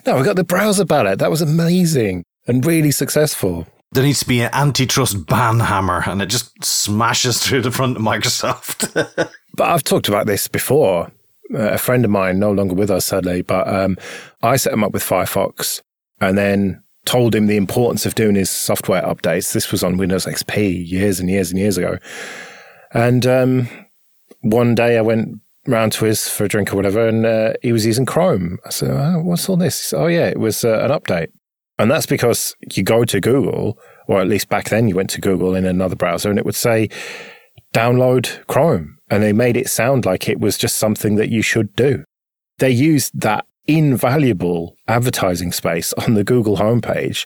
No, 0.07 0.17
we 0.17 0.25
got 0.25 0.37
the 0.37 0.45
browser 0.45 0.85
ballot. 0.85 1.19
That 1.19 1.31
was 1.31 1.41
amazing 1.41 2.25
and 2.47 2.65
really 2.65 2.91
successful. 2.91 3.67
There 3.93 4.05
needs 4.05 4.21
to 4.21 4.29
be 4.29 4.41
an 4.41 4.51
antitrust 4.53 5.27
ban 5.27 5.61
hammer 5.61 6.03
and 6.07 6.23
it 6.23 6.27
just 6.27 6.65
smashes 6.65 7.39
through 7.45 7.63
the 7.63 7.71
front 7.71 7.97
of 7.97 8.03
Microsoft. 8.03 9.31
But 9.55 9.69
I've 9.69 9.85
talked 9.85 10.09
about 10.09 10.27
this 10.27 10.49
before. 10.49 11.11
Uh, 11.53 11.73
a 11.73 11.77
friend 11.79 12.05
of 12.05 12.11
mine, 12.11 12.39
no 12.39 12.53
longer 12.53 12.75
with 12.75 12.91
us 12.91 13.07
sadly, 13.07 13.43
but 13.43 13.67
um, 13.67 13.99
I 14.43 14.57
set 14.57 14.73
him 14.73 14.85
up 14.85 14.93
with 14.93 15.03
Firefox 15.03 15.83
and 16.21 16.39
then 16.39 16.83
told 17.05 17.35
him 17.35 17.47
the 17.47 17.57
importance 17.57 18.07
of 18.07 18.15
doing 18.15 18.37
his 18.37 18.49
software 18.49 19.03
updates. 19.03 19.53
This 19.53 19.73
was 19.73 19.83
on 19.83 19.97
Windows 19.97 20.27
XP 20.27 20.89
years 20.89 21.19
and 21.19 21.29
years 21.29 21.51
and 21.51 21.59
years 21.59 21.77
ago. 21.77 21.99
And 22.93 23.27
um, 23.27 23.69
one 24.41 24.75
day 24.75 24.97
I 24.97 25.03
went 25.03 25.41
round 25.67 25.93
to 25.93 26.05
his 26.05 26.29
for 26.29 26.45
a 26.45 26.49
drink 26.49 26.73
or 26.73 26.77
whatever, 26.77 27.07
and 27.07 27.27
uh, 27.27 27.55
he 27.63 27.73
was 27.73 27.85
using 27.85 28.07
Chrome. 28.07 28.59
I 28.65 28.71
said, 28.71 28.91
oh, 28.91 29.21
"What's 29.23 29.49
all 29.49 29.57
this?" 29.57 29.93
"Oh 29.93 30.07
yeah, 30.07 30.27
it 30.27 30.39
was 30.39 30.65
uh, 30.65 30.81
an 30.81 30.91
update." 30.91 31.29
And 31.81 31.91
that's 31.91 32.05
because 32.05 32.55
you 32.75 32.83
go 32.83 33.07
to 33.07 33.23
Google, 33.23 33.79
or 34.07 34.21
at 34.21 34.29
least 34.29 34.51
back 34.51 34.69
then 34.69 34.87
you 34.87 34.95
went 34.95 35.09
to 35.11 35.21
Google 35.21 35.55
in 35.55 35.65
another 35.65 35.97
browser, 35.97 36.29
and 36.29 36.39
it 36.39 36.45
would 36.45 36.55
say 36.55 36.91
download 37.73 38.47
Chrome. 38.49 38.99
And 39.09 39.23
they 39.23 39.33
made 39.33 39.57
it 39.57 39.71
sound 39.71 40.05
like 40.05 40.29
it 40.29 40.41
was 40.41 40.59
just 40.59 40.77
something 40.77 41.17
that 41.17 41.31
you 41.31 41.41
should 41.41 41.75
do. 41.75 42.05
They 42.59 42.71
used 42.71 43.19
that 43.23 43.47
invaluable 43.67 44.77
advertising 44.89 45.53
space 45.53 45.95
on 45.95 46.13
the 46.13 46.23
Google 46.23 46.59
homepage 46.59 47.25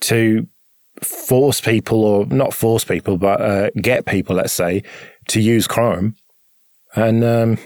to 0.00 0.46
force 1.02 1.62
people, 1.62 2.04
or 2.04 2.26
not 2.26 2.52
force 2.52 2.84
people, 2.84 3.16
but 3.16 3.40
uh, 3.40 3.70
get 3.80 4.04
people, 4.04 4.36
let's 4.36 4.52
say, 4.52 4.82
to 5.28 5.40
use 5.40 5.66
Chrome. 5.66 6.16
And 6.94 7.24
um, 7.24 7.56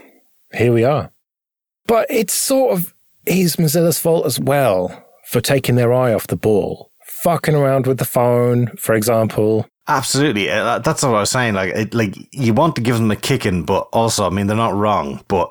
here 0.52 0.72
we 0.72 0.84
are. 0.84 1.10
But 1.88 2.06
it's 2.08 2.34
sort 2.34 2.78
of 2.78 2.94
is 3.26 3.56
Mozilla's 3.56 3.98
fault 3.98 4.26
as 4.26 4.38
well 4.38 5.04
for 5.28 5.40
taking 5.40 5.76
their 5.76 5.92
eye 5.92 6.12
off 6.12 6.26
the 6.26 6.36
ball, 6.36 6.90
fucking 7.06 7.54
around 7.54 7.86
with 7.86 7.98
the 7.98 8.04
phone, 8.04 8.68
for 8.76 8.94
example. 8.94 9.66
Absolutely. 9.86 10.50
Uh, 10.50 10.78
That's 10.78 11.02
what 11.02 11.14
I 11.14 11.20
was 11.20 11.30
saying. 11.30 11.54
Like, 11.54 11.74
it, 11.74 11.94
like 11.94 12.16
you 12.32 12.54
want 12.54 12.76
to 12.76 12.82
give 12.82 12.96
them 12.96 13.10
a 13.10 13.16
kicking, 13.16 13.64
but 13.64 13.88
also, 13.92 14.26
I 14.26 14.30
mean, 14.30 14.46
they're 14.46 14.56
not 14.56 14.74
wrong, 14.74 15.22
but 15.28 15.50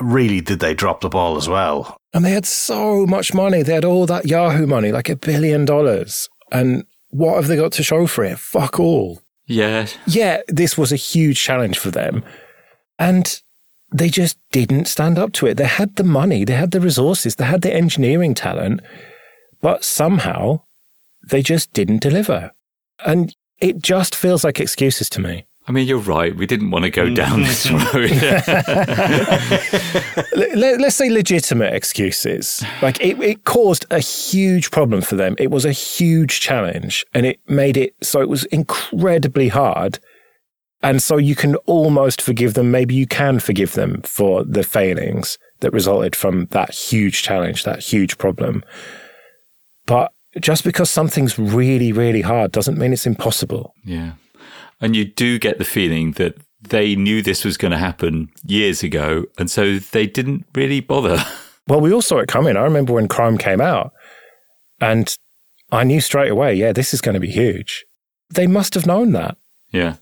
really 0.00 0.40
did 0.40 0.60
they 0.60 0.74
drop 0.74 1.00
the 1.00 1.08
ball 1.08 1.36
as 1.36 1.48
well? 1.48 1.96
And 2.14 2.24
they 2.24 2.30
had 2.30 2.46
so 2.46 3.06
much 3.06 3.34
money. 3.34 3.62
They 3.62 3.74
had 3.74 3.84
all 3.84 4.06
that 4.06 4.26
Yahoo 4.26 4.66
money, 4.66 4.92
like 4.92 5.08
a 5.08 5.16
billion 5.16 5.64
dollars. 5.64 6.28
And 6.52 6.84
what 7.10 7.36
have 7.36 7.46
they 7.48 7.56
got 7.56 7.72
to 7.72 7.82
show 7.82 8.06
for 8.06 8.24
it? 8.24 8.38
Fuck 8.38 8.78
all. 8.78 9.20
Yeah. 9.46 9.86
Yeah, 10.06 10.42
this 10.48 10.78
was 10.78 10.92
a 10.92 10.96
huge 10.96 11.42
challenge 11.42 11.78
for 11.78 11.90
them. 11.90 12.22
And 12.98 13.40
they 13.92 14.08
just 14.08 14.38
didn't 14.52 14.86
stand 14.86 15.18
up 15.18 15.32
to 15.32 15.46
it. 15.46 15.56
They 15.56 15.66
had 15.66 15.96
the 15.96 16.04
money, 16.04 16.44
they 16.44 16.54
had 16.54 16.70
the 16.70 16.80
resources, 16.80 17.36
they 17.36 17.44
had 17.44 17.62
the 17.62 17.74
engineering 17.74 18.34
talent, 18.34 18.80
but 19.62 19.84
somehow 19.84 20.62
they 21.30 21.40
just 21.42 21.72
didn't 21.72 22.02
deliver. 22.02 22.52
And 23.04 23.34
it 23.60 23.80
just 23.80 24.14
feels 24.14 24.44
like 24.44 24.60
excuses 24.60 25.08
to 25.10 25.20
me. 25.20 25.46
I 25.68 25.72
mean, 25.72 25.86
you're 25.86 25.98
right. 25.98 26.34
We 26.34 26.46
didn't 26.46 26.72
want 26.72 26.84
to 26.86 26.90
go 26.90 27.08
down 27.08 27.44
mm. 27.44 27.46
this 27.46 27.70
road. 27.70 28.10
Let, 30.56 30.80
us 30.80 30.96
say 30.96 31.08
legitimate 31.08 31.72
excuses. 31.72 32.64
Like 32.82 33.00
it, 33.00 33.20
it 33.20 33.44
caused 33.44 33.86
a 33.92 34.00
huge 34.00 34.72
problem 34.72 35.02
for 35.02 35.14
them. 35.14 35.36
It 35.38 35.52
was 35.52 35.64
a 35.64 35.70
huge 35.70 36.40
challenge 36.40 37.06
and 37.14 37.24
it 37.24 37.38
made 37.46 37.76
it 37.76 37.94
so 38.02 38.20
it 38.20 38.28
was 38.28 38.44
incredibly 38.46 39.48
hard. 39.48 40.00
And 40.82 41.00
so 41.00 41.16
you 41.16 41.36
can 41.36 41.54
almost 41.66 42.20
forgive 42.20 42.54
them. 42.54 42.72
Maybe 42.72 42.96
you 42.96 43.06
can 43.06 43.38
forgive 43.38 43.74
them 43.74 44.02
for 44.02 44.42
the 44.42 44.64
failings 44.64 45.38
that 45.60 45.72
resulted 45.72 46.16
from 46.16 46.46
that 46.46 46.74
huge 46.74 47.22
challenge, 47.22 47.62
that 47.62 47.78
huge 47.78 48.18
problem. 48.18 48.64
But 49.92 50.12
just 50.40 50.64
because 50.64 50.88
something's 50.88 51.38
really, 51.38 51.92
really 51.92 52.22
hard 52.22 52.50
doesn't 52.50 52.78
mean 52.78 52.94
it's 52.94 53.06
impossible. 53.06 53.74
yeah. 53.84 54.12
And 54.80 54.96
you 54.96 55.04
do 55.04 55.38
get 55.38 55.58
the 55.58 55.64
feeling 55.64 56.12
that 56.12 56.34
they 56.60 56.96
knew 56.96 57.22
this 57.22 57.44
was 57.44 57.56
going 57.56 57.70
to 57.70 57.78
happen 57.78 58.30
years 58.44 58.82
ago. 58.82 59.26
And 59.38 59.48
so 59.48 59.78
they 59.78 60.06
didn't 60.08 60.44
really 60.54 60.80
bother. 60.80 61.22
Well, 61.68 61.80
we 61.80 61.92
all 61.92 62.02
saw 62.02 62.18
it 62.18 62.26
coming. 62.26 62.56
I 62.56 62.62
remember 62.62 62.92
when 62.92 63.06
Chrome 63.06 63.38
came 63.38 63.60
out 63.60 63.92
and 64.80 65.16
I 65.70 65.84
knew 65.84 66.00
straight 66.00 66.32
away, 66.32 66.54
yeah, 66.54 66.72
this 66.72 66.92
is 66.92 67.00
going 67.00 67.14
to 67.14 67.20
be 67.20 67.30
huge. 67.30 67.84
They 68.34 68.48
must 68.48 68.74
have 68.74 68.84
known 68.84 69.12
that, 69.12 69.36
yeah. 69.70 69.94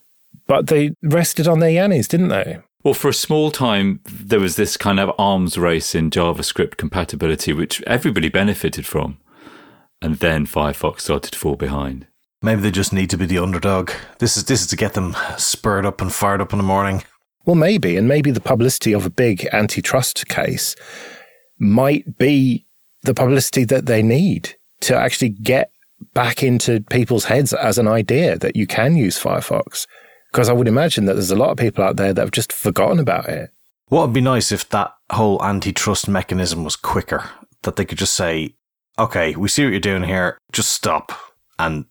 but 0.47 0.69
they 0.69 0.93
rested 1.03 1.47
on 1.47 1.61
their 1.61 1.69
yannies, 1.69 2.09
didn't 2.09 2.29
they? 2.29 2.61
Well, 2.83 2.95
for 2.95 3.09
a 3.09 3.15
small 3.15 3.51
time, 3.51 4.01
there 4.07 4.41
was 4.41 4.57
this 4.57 4.79
kind 4.79 4.99
of 4.99 5.13
arms 5.19 5.59
race 5.59 5.95
in 5.95 6.11
JavaScript 6.11 6.79
compatibility, 6.79 7.53
which 7.53 7.83
everybody 7.83 8.31
benefited 8.31 8.87
from. 8.87 9.19
And 10.03 10.17
then 10.17 10.47
Firefox 10.47 11.01
started 11.01 11.33
to 11.33 11.39
fall 11.39 11.57
behind. 11.57 12.07
Maybe 12.43 12.63
they 12.63 12.71
just 12.71 12.93
need 12.93 13.11
to 13.11 13.19
be 13.19 13.27
the 13.27 13.39
underdog. 13.39 13.91
This 14.19 14.37
is 14.37 14.45
this 14.45 14.63
is 14.63 14.67
to 14.69 14.77
get 14.77 14.95
them 14.95 15.15
spurred 15.37 15.85
up 15.85 16.01
and 16.01 16.13
fired 16.13 16.41
up 16.41 16.53
in 16.53 16.59
the 16.59 16.65
morning. 16.65 17.05
Well, 17.45 17.57
maybe, 17.57 17.97
and 17.97 18.09
maybe 18.09 18.31
the 18.31 18.41
publicity 18.41 18.93
of 18.93 19.05
a 19.05 19.11
big 19.11 19.47
antitrust 19.53 20.27
case 20.29 20.77
might 21.59 22.19
be 22.19 22.67
the 23.03 23.15
publicity 23.15 23.65
that 23.65 23.87
they 23.87 24.03
need 24.03 24.57
to 24.81 24.97
actually 24.97 25.31
get 25.31 25.71
back 26.15 26.43
into 26.43 26.81
people's 26.91 27.25
heads 27.25 27.53
as 27.53 27.79
an 27.79 27.89
idea 27.89 28.39
that 28.39 28.57
you 28.57 28.67
can 28.67 28.97
use 28.97 29.23
Firefox. 29.23 29.87
Because 30.33 30.49
I 30.49 30.53
would 30.53 30.69
imagine 30.69 31.07
that 31.07 31.15
there's 31.15 31.31
a 31.31 31.37
lot 31.37 31.51
of 31.51 31.59
people 31.59 31.85
out 31.85 31.97
there 31.97 32.15
that 32.15 32.21
have 32.21 32.31
just 32.31 32.53
forgotten 32.53 32.99
about 32.99 33.29
it. 33.29 33.51
What 33.89 34.07
would 34.07 34.15
be 34.15 34.21
nice 34.21 34.53
if 34.53 34.69
that 34.71 34.95
whole 35.11 35.43
antitrust 35.43 36.09
mechanism 36.09 36.63
was 36.63 36.77
quicker? 36.77 37.29
That 37.63 37.77
they 37.77 37.85
could 37.85 37.99
just 37.99 38.15
say, 38.15 38.55
okay, 39.01 39.35
we 39.35 39.49
see 39.49 39.65
what 39.65 39.71
you're 39.71 39.81
doing 39.81 40.05
here, 40.05 40.39
just 40.53 40.73
stop. 40.73 41.13
And 41.59 41.87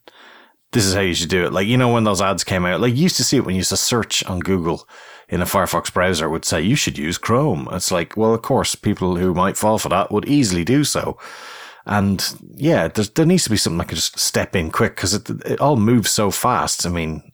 this 0.72 0.84
is 0.84 0.94
how 0.94 1.00
you 1.00 1.14
should 1.14 1.28
do 1.28 1.44
it. 1.44 1.52
Like, 1.52 1.66
you 1.66 1.76
know, 1.76 1.92
when 1.92 2.04
those 2.04 2.22
ads 2.22 2.44
came 2.44 2.64
out, 2.64 2.80
like 2.80 2.94
you 2.94 3.02
used 3.02 3.16
to 3.16 3.24
see 3.24 3.36
it 3.36 3.44
when 3.44 3.54
you 3.54 3.60
used 3.60 3.70
to 3.70 3.76
search 3.76 4.24
on 4.24 4.40
Google 4.40 4.88
in 5.28 5.42
a 5.42 5.46
Firefox 5.46 5.92
browser 5.92 6.28
would 6.28 6.44
say, 6.44 6.60
you 6.60 6.76
should 6.76 6.98
use 6.98 7.18
Chrome. 7.18 7.68
It's 7.72 7.90
like, 7.90 8.16
well, 8.16 8.34
of 8.34 8.42
course, 8.42 8.74
people 8.74 9.16
who 9.16 9.34
might 9.34 9.56
fall 9.56 9.78
for 9.78 9.88
that 9.88 10.10
would 10.10 10.28
easily 10.28 10.64
do 10.64 10.84
so. 10.84 11.18
And 11.86 12.36
yeah, 12.54 12.88
there 12.88 13.26
needs 13.26 13.44
to 13.44 13.50
be 13.50 13.56
something 13.56 13.78
that 13.78 13.88
can 13.88 13.96
just 13.96 14.18
step 14.18 14.54
in 14.54 14.70
quick 14.70 14.94
because 14.94 15.14
it, 15.14 15.28
it 15.44 15.60
all 15.60 15.76
moves 15.76 16.10
so 16.10 16.30
fast. 16.30 16.86
I 16.86 16.90
mean, 16.90 17.32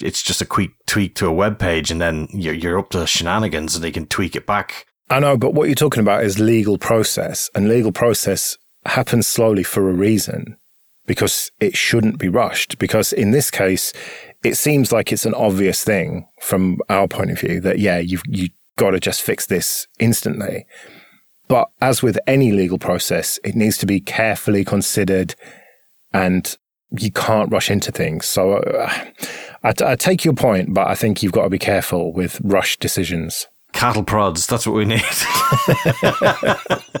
it's 0.00 0.22
just 0.22 0.42
a 0.42 0.46
quick 0.46 0.70
tweak 0.86 1.14
to 1.16 1.26
a 1.26 1.32
web 1.32 1.58
page 1.58 1.90
and 1.90 2.00
then 2.00 2.28
you're, 2.30 2.54
you're 2.54 2.78
up 2.78 2.90
to 2.90 3.06
shenanigans 3.06 3.74
and 3.74 3.82
they 3.82 3.90
can 3.90 4.06
tweak 4.06 4.36
it 4.36 4.46
back. 4.46 4.86
I 5.08 5.18
know, 5.18 5.36
but 5.36 5.54
what 5.54 5.66
you're 5.66 5.74
talking 5.74 6.02
about 6.02 6.22
is 6.22 6.38
legal 6.38 6.78
process, 6.78 7.50
and 7.52 7.68
legal 7.68 7.90
process 7.90 8.56
happens 8.90 9.26
slowly 9.26 9.62
for 9.62 9.88
a 9.88 9.92
reason 9.92 10.56
because 11.06 11.50
it 11.58 11.76
shouldn't 11.76 12.18
be 12.18 12.28
rushed. 12.28 12.78
Because 12.78 13.12
in 13.12 13.32
this 13.32 13.50
case, 13.50 13.92
it 14.44 14.56
seems 14.56 14.92
like 14.92 15.12
it's 15.12 15.26
an 15.26 15.34
obvious 15.34 15.82
thing 15.82 16.28
from 16.40 16.78
our 16.88 17.08
point 17.08 17.30
of 17.30 17.40
view 17.40 17.60
that, 17.60 17.78
yeah, 17.78 17.98
you've, 17.98 18.22
you 18.26 18.48
got 18.76 18.90
to 18.90 19.00
just 19.00 19.22
fix 19.22 19.46
this 19.46 19.86
instantly. 19.98 20.66
But 21.48 21.70
as 21.80 22.02
with 22.02 22.18
any 22.26 22.52
legal 22.52 22.78
process, 22.78 23.40
it 23.42 23.56
needs 23.56 23.76
to 23.78 23.86
be 23.86 24.00
carefully 24.00 24.64
considered 24.64 25.34
and 26.12 26.56
you 26.96 27.10
can't 27.10 27.52
rush 27.52 27.70
into 27.70 27.90
things. 27.90 28.26
So 28.26 28.54
uh, 28.54 28.92
I, 29.64 29.72
I 29.84 29.96
take 29.96 30.24
your 30.24 30.34
point, 30.34 30.74
but 30.74 30.86
I 30.86 30.94
think 30.94 31.22
you've 31.22 31.32
got 31.32 31.44
to 31.44 31.50
be 31.50 31.58
careful 31.58 32.12
with 32.12 32.40
rush 32.42 32.78
decisions. 32.78 33.48
Cattle 33.72 34.04
prods, 34.04 34.46
that's 34.46 34.66
what 34.66 34.76
we 34.76 34.84
need. 34.84 35.02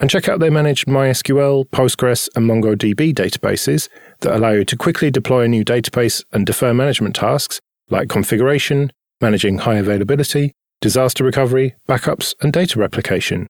And 0.00 0.10
check 0.10 0.28
out 0.28 0.40
their 0.40 0.50
managed 0.50 0.86
MySQL, 0.86 1.66
Postgres, 1.70 2.28
and 2.34 2.50
MongoDB 2.50 3.14
databases 3.14 3.88
that 4.20 4.34
allow 4.34 4.50
you 4.50 4.64
to 4.64 4.76
quickly 4.76 5.10
deploy 5.10 5.42
a 5.42 5.48
new 5.48 5.64
database 5.64 6.24
and 6.32 6.44
defer 6.44 6.74
management 6.74 7.14
tasks 7.14 7.60
like 7.90 8.08
configuration, 8.08 8.92
managing 9.20 9.58
high 9.58 9.76
availability, 9.76 10.52
disaster 10.80 11.22
recovery, 11.22 11.76
backups, 11.88 12.34
and 12.40 12.52
data 12.52 12.78
replication. 12.78 13.46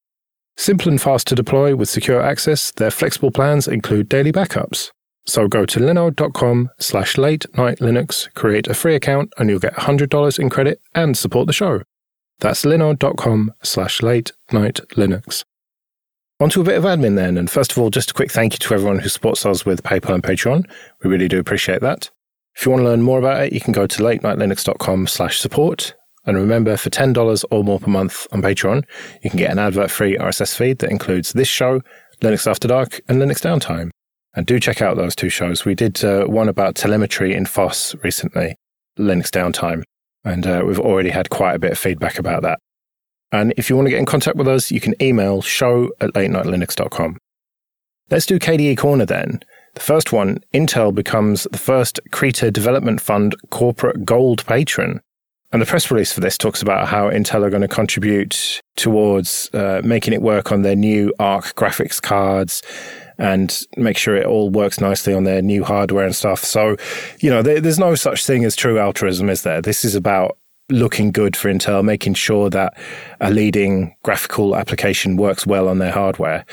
Simple 0.57 0.91
and 0.91 1.01
fast 1.01 1.27
to 1.29 1.35
deploy 1.35 1.75
with 1.75 1.89
secure 1.89 2.21
access, 2.21 2.71
their 2.73 2.91
flexible 2.91 3.31
plans 3.31 3.67
include 3.67 4.09
daily 4.09 4.31
backups. 4.33 4.91
So 5.27 5.49
go 5.49 5.65
to 5.65 5.81
linode.com 5.81 6.71
slash 6.79 7.17
late 7.17 7.47
night 7.57 7.79
Linux, 7.79 8.33
create 8.35 8.69
a 8.69 8.75
free 8.75 8.95
account, 8.95 9.33
and 9.39 9.49
you'll 9.49 9.59
get 9.59 9.75
$100 9.75 10.39
in 10.39 10.51
credit 10.51 10.81
and 10.95 11.17
support 11.17 11.47
the 11.47 11.53
show. 11.53 11.83
That's 12.41 12.65
linode.com 12.65 13.55
slash 13.63 14.03
late 14.03 14.33
night 14.53 14.81
Linux. 14.91 15.43
On 16.41 16.51
to 16.51 16.61
a 16.61 16.65
bit 16.65 16.77
of 16.77 16.83
admin 16.83 17.15
then, 17.15 17.39
and 17.39 17.49
first 17.49 17.71
of 17.71 17.79
all, 17.79 17.91
just 17.91 18.11
a 18.11 18.15
quick 18.15 18.33
thank 18.33 18.55
you 18.55 18.59
to 18.59 18.75
everyone 18.75 18.99
who 18.99 19.09
supports 19.09 19.47
us 19.47 19.65
with 19.65 19.85
PayPal 19.85 20.15
and 20.15 20.23
Patreon. 20.23 20.69
We 21.03 21.09
really 21.09 21.29
do 21.29 21.39
appreciate 21.39 21.81
that. 21.81 22.11
If 22.57 22.67
you 22.67 22.73
want 22.73 22.81
to 22.81 22.89
learn 22.89 23.03
more 23.03 23.21
about 23.21 23.45
it, 23.45 23.53
you 23.53 23.61
can 23.61 23.73
go 23.73 23.87
to 23.87 24.03
latenightlinux.com 24.03 25.07
slash 25.07 25.39
support. 25.39 25.95
And 26.27 26.37
remember, 26.37 26.77
for 26.77 26.91
$10 26.91 27.45
or 27.53 27.63
more 27.63 27.79
per 27.79 27.91
month 27.91 28.27
on 28.33 28.43
Patreon, 28.43 28.83
you 29.23 29.31
can 29.31 29.39
get 29.39 29.53
an 29.53 29.61
advert-free 29.61 30.17
RSS 30.19 30.57
feed 30.57 30.79
that 30.79 30.91
includes 30.91 31.35
this 31.35 31.49
show, 31.49 31.83
Linux 32.21 32.51
After 32.51 32.67
Dark, 32.67 33.01
and 33.09 33.23
Linux 33.23 33.41
Downtime. 33.41 33.91
And 34.35 34.45
do 34.45 34.59
check 34.59 34.83
out 34.83 34.97
those 34.97 35.15
two 35.15 35.29
shows. 35.29 35.65
We 35.65 35.77
did 35.77 36.05
uh, 36.05 36.25
one 36.25 36.49
about 36.49 36.75
telemetry 36.75 37.33
in 37.33 37.47
FOSS 37.47 37.95
recently, 38.03 38.57
Linux 38.99 39.29
Downtime, 39.31 39.85
and 40.25 40.45
uh, 40.47 40.65
we've 40.67 40.81
already 40.81 41.11
had 41.11 41.31
quite 41.31 41.55
a 41.55 41.61
bit 41.61 41.73
of 41.73 41.79
feedback 41.79 42.19
about 42.19 42.43
that. 42.43 42.59
And 43.35 43.53
if 43.57 43.69
you 43.69 43.75
want 43.75 43.87
to 43.87 43.91
get 43.91 43.99
in 43.99 44.07
contact 44.07 44.37
with 44.37 44.47
us, 44.47 44.71
you 44.71 44.79
can 44.81 44.95
email 45.03 45.43
show 45.43 45.91
at 46.01 46.11
latenightlinux.com. 46.13 47.19
Let's 48.09 48.27
do 48.27 48.39
KDE 48.39 48.79
Corner 48.79 49.07
then. 49.07 49.41
The 49.75 49.81
first 49.81 50.13
one, 50.13 50.39
Intel 50.55 50.95
becomes 50.95 51.49
the 51.51 51.59
first 51.59 51.99
Krita 52.13 52.53
Development 52.53 53.01
Fund 53.01 53.35
corporate 53.51 54.05
gold 54.05 54.47
patron. 54.47 55.01
And 55.53 55.61
the 55.61 55.67
press 55.67 55.91
release 55.91 56.13
for 56.13 56.21
this 56.21 56.39
talks 56.39 56.63
about 56.63 56.87
how 56.87 57.11
Intel 57.11 57.43
are 57.43 57.51
going 57.51 57.63
to 57.63 57.67
contribute 57.69 58.63
towards 58.77 59.51
uh, 59.53 59.83
making 59.85 60.13
it 60.13 60.23
work 60.23 60.53
on 60.53 60.63
their 60.63 60.77
new 60.77 61.13
ARC 61.19 61.57
graphics 61.57 62.01
cards 62.01 62.63
and 63.19 63.63
make 63.77 63.97
sure 63.97 64.15
it 64.15 64.27
all 64.27 64.49
works 64.49 64.81
nicely 64.81 65.13
on 65.13 65.25
their 65.25 65.43
new 65.43 65.65
hardware 65.65 66.07
and 66.07 66.15
stuff. 66.15 66.45
So, 66.45 66.77
you 67.19 67.31
know, 67.31 67.43
there, 67.43 67.61
there's 67.61 67.81
no 67.81 67.97
such 67.97 68.25
thing 68.25 68.45
as 68.45 68.55
true 68.55 68.79
altruism, 68.79 69.29
is 69.29 69.43
there? 69.43 69.61
This 69.61 69.85
is 69.85 69.97
about 69.97 70.39
looking 70.71 71.11
good 71.11 71.37
for 71.37 71.53
Intel, 71.53 71.85
making 71.85 72.15
sure 72.15 72.51
that 72.51 72.77
a 73.21 73.31
leading 73.31 73.95
graphical 74.03 74.57
application 74.57 75.17
works 75.17 75.47
well 75.47 75.69
on 75.69 75.79
their 75.79 75.93
hardware. 75.93 76.45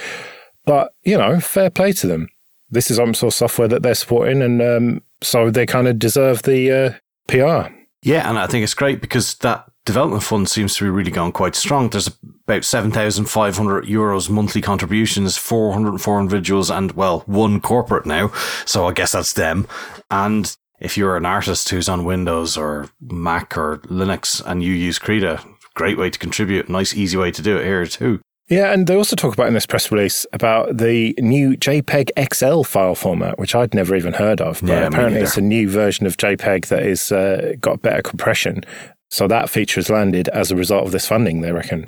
But, 0.65 0.93
you 1.03 1.17
know, 1.17 1.39
fair 1.39 1.69
play 1.69 1.93
to 1.93 2.07
them. 2.07 2.29
This 2.69 2.91
is 2.91 2.99
open 2.99 3.13
source 3.13 3.35
software 3.35 3.67
that 3.67 3.83
they're 3.83 3.95
supporting, 3.95 4.41
and 4.41 4.61
um, 4.61 5.03
so 5.21 5.49
they 5.49 5.65
kind 5.65 5.87
of 5.87 5.99
deserve 5.99 6.43
the 6.43 6.71
uh, 6.71 6.93
PR. 7.27 7.73
Yeah, 8.01 8.29
and 8.29 8.39
I 8.39 8.47
think 8.47 8.63
it's 8.63 8.73
great 8.73 9.01
because 9.01 9.35
that 9.35 9.69
development 9.85 10.23
fund 10.23 10.49
seems 10.49 10.75
to 10.75 10.85
be 10.85 10.89
really 10.89 11.11
going 11.11 11.31
quite 11.33 11.55
strong. 11.55 11.89
There's 11.89 12.07
about 12.47 12.63
7,500 12.63 13.85
euros 13.85 14.29
monthly 14.29 14.61
contributions, 14.61 15.37
404 15.37 16.19
individuals, 16.19 16.71
and 16.71 16.91
well, 16.93 17.21
one 17.25 17.59
corporate 17.59 18.05
now. 18.05 18.31
So 18.65 18.87
I 18.87 18.93
guess 18.93 19.11
that's 19.11 19.33
them. 19.33 19.67
And 20.09 20.55
if 20.81 20.97
you're 20.97 21.15
an 21.15 21.25
artist 21.25 21.69
who's 21.69 21.87
on 21.87 22.03
Windows 22.03 22.57
or 22.57 22.89
Mac 22.99 23.57
or 23.57 23.77
Linux 23.85 24.41
and 24.45 24.63
you 24.63 24.73
use 24.73 24.99
Krita, 24.99 25.43
great 25.75 25.97
way 25.97 26.09
to 26.09 26.19
contribute. 26.19 26.67
Nice, 26.69 26.93
easy 26.95 27.17
way 27.17 27.31
to 27.31 27.41
do 27.41 27.57
it 27.57 27.65
here 27.65 27.85
too. 27.85 28.19
Yeah, 28.49 28.73
and 28.73 28.85
they 28.85 28.95
also 28.95 29.15
talk 29.15 29.33
about 29.33 29.47
in 29.47 29.53
this 29.53 29.65
press 29.65 29.91
release 29.93 30.25
about 30.33 30.75
the 30.75 31.15
new 31.19 31.51
JPEG 31.51 32.09
XL 32.33 32.63
file 32.63 32.95
format, 32.95 33.39
which 33.39 33.55
I'd 33.55 33.73
never 33.73 33.95
even 33.95 34.11
heard 34.11 34.41
of. 34.41 34.59
But 34.59 34.69
Yeah, 34.69 34.87
apparently, 34.87 35.21
it's 35.21 35.37
a 35.37 35.41
new 35.41 35.69
version 35.69 36.05
of 36.05 36.17
JPEG 36.17 36.67
that 36.67 36.83
is 36.83 37.13
uh, 37.13 37.53
got 37.61 37.81
better 37.81 38.01
compression. 38.01 38.65
So 39.09 39.27
that 39.27 39.49
feature 39.49 39.79
has 39.79 39.89
landed 39.89 40.27
as 40.29 40.51
a 40.51 40.57
result 40.57 40.85
of 40.85 40.91
this 40.91 41.07
funding, 41.07 41.41
they 41.41 41.53
reckon. 41.53 41.87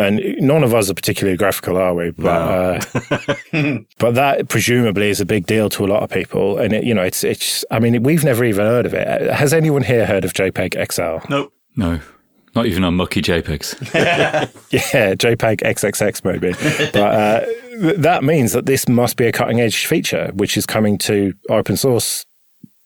And 0.00 0.20
none 0.40 0.64
of 0.64 0.74
us 0.74 0.90
are 0.90 0.94
particularly 0.94 1.36
graphical, 1.36 1.76
are 1.76 1.94
we? 1.94 2.10
But 2.10 2.26
uh, 2.26 2.80
but 3.98 4.14
that 4.14 4.48
presumably 4.48 5.10
is 5.10 5.20
a 5.20 5.26
big 5.26 5.46
deal 5.46 5.68
to 5.70 5.84
a 5.84 5.88
lot 5.88 6.02
of 6.02 6.10
people. 6.10 6.58
And 6.58 6.72
it, 6.72 6.84
you 6.84 6.94
know, 6.94 7.02
it's 7.02 7.24
it's. 7.24 7.64
I 7.70 7.78
mean, 7.78 8.02
we've 8.02 8.24
never 8.24 8.44
even 8.44 8.64
heard 8.66 8.86
of 8.86 8.94
it. 8.94 9.30
Has 9.30 9.52
anyone 9.52 9.82
here 9.82 10.06
heard 10.06 10.24
of 10.24 10.32
JPEG 10.32 10.92
XL? 10.92 11.26
Nope. 11.30 11.52
No, 11.76 12.00
not 12.54 12.66
even 12.66 12.84
on 12.84 12.94
mucky 12.94 13.22
JPEGs. 13.22 13.92
Yeah, 14.70 15.14
JPEG 15.14 15.60
XXX 15.60 16.24
maybe. 16.24 16.52
but 16.92 16.96
uh, 16.96 17.44
th- 17.80 17.96
that 17.96 18.24
means 18.24 18.52
that 18.52 18.66
this 18.66 18.88
must 18.88 19.16
be 19.16 19.26
a 19.26 19.32
cutting 19.32 19.60
edge 19.60 19.86
feature, 19.86 20.30
which 20.34 20.56
is 20.56 20.66
coming 20.66 20.98
to 20.98 21.32
open 21.48 21.76
source 21.76 22.26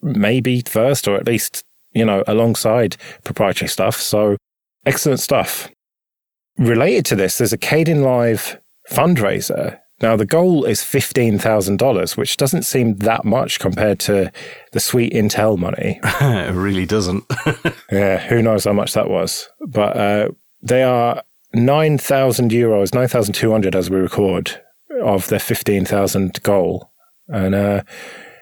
maybe 0.03 0.63
first, 0.67 1.09
or 1.09 1.17
at 1.17 1.27
least, 1.27 1.65
you 1.93 2.05
know, 2.05 2.23
alongside 2.27 2.97
proprietary 3.25 3.69
stuff. 3.69 3.97
So 3.97 4.37
excellent 4.85 5.21
stuff. 5.21 5.71
Related 6.59 7.05
to 7.07 7.17
this, 7.17 7.39
there's 7.39 7.53
a 7.53 7.59
Kdenlive 7.59 8.59
fundraiser. 8.91 9.79
Now, 10.03 10.17
the 10.17 10.27
goal 10.27 10.65
is 10.65 10.81
$15,000, 10.81 12.17
which 12.17 12.37
doesn't 12.37 12.65
seem 12.65 12.97
that 12.99 13.25
much 13.25 13.59
compared 13.61 14.01
to 14.01 14.31
the 14.73 14.81
sweet 14.81 15.13
Intel 15.13 15.57
money. 15.57 16.01
it 16.05 16.55
really 16.55 16.87
doesn't. 16.87 17.25
Yeah, 17.93 18.19
who 18.19 18.43
knows 18.43 18.65
how 18.65 18.73
much 18.73 18.93
that 18.95 19.09
was. 19.09 19.49
But 19.69 19.97
uh, 19.97 20.29
they 20.63 20.83
are 20.83 21.23
9,000 21.53 22.51
euros, 22.51 22.93
9,200 22.93 23.77
as 23.77 23.89
we 23.89 23.99
record, 23.99 24.61
of 25.03 25.29
their 25.29 25.39
15,000 25.39 26.43
goal. 26.43 26.91
And 27.29 27.55
uh, 27.55 27.83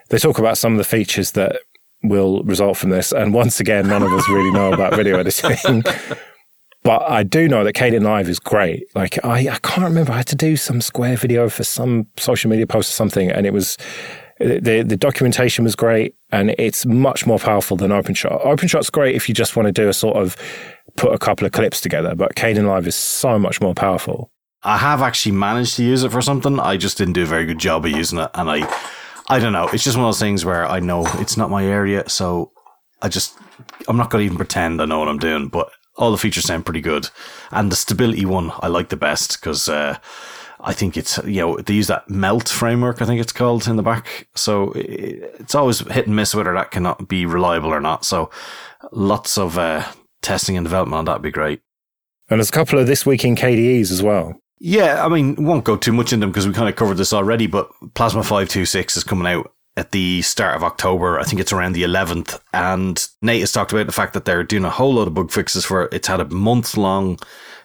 they 0.09 0.19
talk 0.19 0.39
about 0.39 0.57
some 0.57 0.73
of 0.73 0.79
the 0.79 0.85
features 0.85 1.33
that 1.33 1.61
will 2.03 2.43
result 2.45 2.79
from 2.79 2.91
this. 2.91 3.13
And 3.13 3.35
once 3.35 3.61
again, 3.61 3.89
none 3.89 4.03
of 4.03 4.13
us 4.13 4.29
really 4.29 4.51
know 4.53 4.73
about 4.73 4.95
video 4.95 5.19
editing. 5.21 5.83
But 6.85 7.03
I 7.09 7.23
do 7.23 7.49
know 7.49 7.63
that 7.63 7.75
Kdenlive 7.75 8.29
is 8.29 8.41
great. 8.41 8.85
Like, 8.95 9.25
I, 9.25 9.49
I 9.49 9.59
can't 9.63 9.85
remember. 9.85 10.13
I 10.13 10.17
had 10.19 10.27
to 10.29 10.37
do 10.37 10.57
some 10.57 10.81
Square 10.81 11.17
video 11.19 11.49
for 11.49 11.63
some 11.63 12.07
social 12.17 12.51
media 12.51 12.67
post 12.67 12.91
or 12.91 12.95
something, 12.95 13.31
and 13.31 13.47
it 13.47 13.53
was 13.53 13.79
the 14.41 14.83
the 14.85 14.97
documentation 14.97 15.65
was 15.65 15.77
great, 15.77 16.17
and 16.31 16.55
it's 16.59 16.85
much 16.85 17.27
more 17.27 17.39
powerful 17.39 17.77
than 17.77 17.91
OpenShot. 17.91 18.45
OpenShot's 18.45 18.91
great 18.91 19.15
if 19.15 19.29
you 19.29 19.35
just 19.35 19.55
want 19.55 19.67
to 19.67 19.73
do 19.73 19.89
a 19.89 19.93
sort 19.93 20.17
of 20.17 20.37
put 20.97 21.15
a 21.15 21.19
couple 21.19 21.47
of 21.47 21.53
clips 21.53 21.81
together, 21.81 22.15
but 22.15 22.35
Kdenlive 22.35 22.87
is 22.87 22.97
so 22.97 23.39
much 23.39 23.61
more 23.61 23.75
powerful. 23.75 24.31
I 24.65 24.79
have 24.79 25.03
actually 25.03 25.33
managed 25.33 25.77
to 25.77 25.85
use 25.85 26.05
it 26.05 26.13
for 26.13 26.23
something. 26.23 26.61
I 26.61 26.77
just 26.77 26.97
didn't 26.99 27.15
do 27.15 27.23
a 27.23 27.27
very 27.27 27.47
good 27.47 27.59
job 27.59 27.85
of 27.85 27.91
using 27.93 28.19
it, 28.19 28.31
and 28.35 28.51
I, 28.51 28.69
I 29.29 29.39
don't 29.39 29.53
know. 29.53 29.69
It's 29.73 29.85
just 29.85 29.97
one 29.97 30.07
of 30.07 30.09
those 30.09 30.21
things 30.21 30.45
where 30.45 30.67
I 30.67 30.81
know 30.81 31.05
it's 31.15 31.37
not 31.37 31.51
my 31.51 31.65
area, 31.65 32.09
so 32.09 32.53
I 33.01 33.09
just 33.09 33.37
I'm 33.89 33.97
not 33.97 34.11
going 34.11 34.23
to 34.23 34.27
even 34.27 34.37
pretend 34.37 34.81
I 34.81 34.87
know 34.87 34.99
what 34.99 35.09
I'm 35.09 35.19
doing. 35.19 35.49
But 35.49 35.71
all 35.97 36.11
the 36.11 36.19
features 36.19 36.45
sound 36.45 36.65
pretty 36.65 36.81
good, 36.81 37.09
and 37.51 37.71
the 37.71 37.77
stability 37.77 38.25
one 38.25 38.53
I 38.61 38.69
like 38.69 38.89
the 38.89 38.97
best 38.97 39.41
because 39.41 39.69
uh, 39.69 39.99
I 40.61 40.73
think 40.73 40.97
it's 40.97 41.19
you 41.25 41.41
know 41.41 41.57
they 41.59 41.75
use 41.75 41.89
that 41.89 42.09
Melt 42.09 42.49
framework 42.49 43.03
I 43.03 43.07
think 43.07 43.21
it's 43.21 43.33
called 43.33 43.67
in 43.67 43.77
the 43.77 43.83
back, 43.83 44.29
so 44.35 44.73
it's 44.75 45.55
always 45.55 45.81
hit 45.81 46.07
and 46.07 46.17
miss 46.17 46.35
whether 46.35 46.55
that 46.55 46.71
cannot 46.71 47.09
be 47.09 47.27
reliable 47.27 47.73
or 47.73 47.81
not. 47.81 48.05
So 48.05 48.31
lots 48.91 49.39
of 49.39 49.59
uh, 49.59 49.85
testing 50.23 50.57
and 50.57 50.65
development 50.65 50.99
on 50.99 51.05
that 51.07 51.15
would 51.15 51.23
be 51.23 51.31
great. 51.31 51.61
And 52.31 52.39
there's 52.39 52.49
a 52.49 52.53
couple 52.53 52.79
of 52.79 52.87
this 52.87 53.05
week 53.05 53.25
in 53.25 53.37
KDEs 53.37 53.91
as 53.91 54.03
well. 54.03 54.41
Yeah, 54.59 55.05
I 55.05 55.09
mean, 55.09 55.45
won't 55.45 55.65
go 55.65 55.77
too 55.77 55.93
much 55.93 56.13
into 56.13 56.25
them 56.25 56.31
because 56.31 56.47
we 56.47 56.55
kind 56.55 56.69
of 56.69 56.77
covered 56.77 56.97
this 56.97 57.13
already, 57.13 57.49
but 57.49 57.69
Plasma 57.95 58.23
526 58.23 58.97
is 58.97 59.05
coming 59.05 59.27
out 59.27 59.53
at 59.77 59.93
the 59.93 60.23
start 60.23 60.57
of 60.57 60.65
October. 60.65 61.19
I 61.19 61.25
think 61.25 61.41
it's 61.41 61.53
around 61.53 61.73
the 61.73 61.85
11th. 61.85 62.39
And 62.53 63.07
Nate 63.23 63.41
has 63.41 63.53
talked 63.53 63.73
about 63.73 63.87
the 63.87 63.93
fact 63.93 64.13
that 64.15 64.25
they're 64.25 64.45
doing 64.45 64.65
a 64.65 64.71
whole 64.71 64.95
lot 64.95 65.09
of 65.09 65.15
bug 65.15 65.31
fixes 65.31 65.65
for 65.65 65.85
it. 65.85 65.95
It's 65.95 66.09
had 66.09 66.21
a 66.21 66.29
month 66.29 66.77
long 66.77 67.19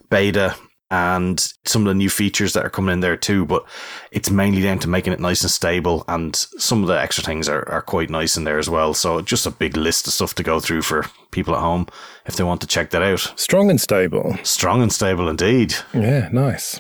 beta 0.10 0.56
and 0.90 1.54
some 1.66 1.82
of 1.82 1.88
the 1.90 1.94
new 1.94 2.10
features 2.10 2.54
that 2.54 2.66
are 2.66 2.70
coming 2.70 2.94
in 2.94 3.02
there 3.02 3.18
too, 3.18 3.46
but 3.46 3.66
it's 4.12 4.30
mainly 4.30 4.62
down 4.62 4.80
to 4.80 4.88
making 4.88 5.12
it 5.12 5.20
nice 5.20 5.42
and 5.42 5.52
stable. 5.52 6.06
And 6.08 6.34
some 6.34 6.82
of 6.82 6.88
the 6.88 7.00
extra 7.00 7.26
things 7.26 7.50
are, 7.50 7.68
are 7.68 7.82
quite 7.82 8.10
nice 8.10 8.38
in 8.38 8.46
there 8.46 8.58
as 8.58 8.70
well. 8.70 8.94
So 8.94 9.22
just 9.22 9.46
a 9.46 9.52
big 9.52 9.76
list 9.76 10.08
of 10.08 10.14
stuff 10.14 10.34
to 10.36 10.44
go 10.44 10.62
through 10.62 10.84
for 10.84 11.06
people 11.32 11.56
at 11.56 11.62
home 11.62 11.88
if 12.26 12.38
they 12.38 12.44
want 12.44 12.62
to 12.62 12.68
check 12.68 12.92
that 12.92 13.04
out. 13.04 13.34
Strong 13.36 13.70
and 13.70 13.82
stable. 13.82 14.38
Strong 14.44 14.82
and 14.82 14.94
stable 14.94 15.28
indeed. 15.28 15.76
Yeah, 15.94 16.30
nice. 16.32 16.80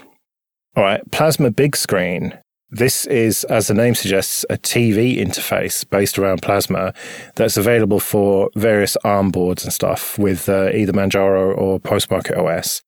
All 0.78 0.84
right, 0.84 1.02
Plasma 1.12 1.52
Big 1.52 1.76
Screen 1.76 2.38
This 2.70 3.06
is, 3.06 3.46
as 3.46 3.68
the 3.68 3.74
name 3.74 3.96
suggests, 3.96 4.46
a 4.50 4.58
TV 4.58 5.18
interface 5.18 5.90
based 5.90 6.20
around 6.20 6.42
Plasma 6.42 6.94
that's 7.36 7.56
available 7.56 8.02
for 8.02 8.50
various 8.56 8.98
ARM 9.06 9.32
boards 9.32 9.64
and 9.64 9.72
stuff 9.72 10.20
with 10.20 10.50
uh, 10.50 10.72
either 10.72 10.92
Manjaro 10.92 11.58
or 11.58 11.80
Postmarket 11.80 12.38
OS. 12.38 12.82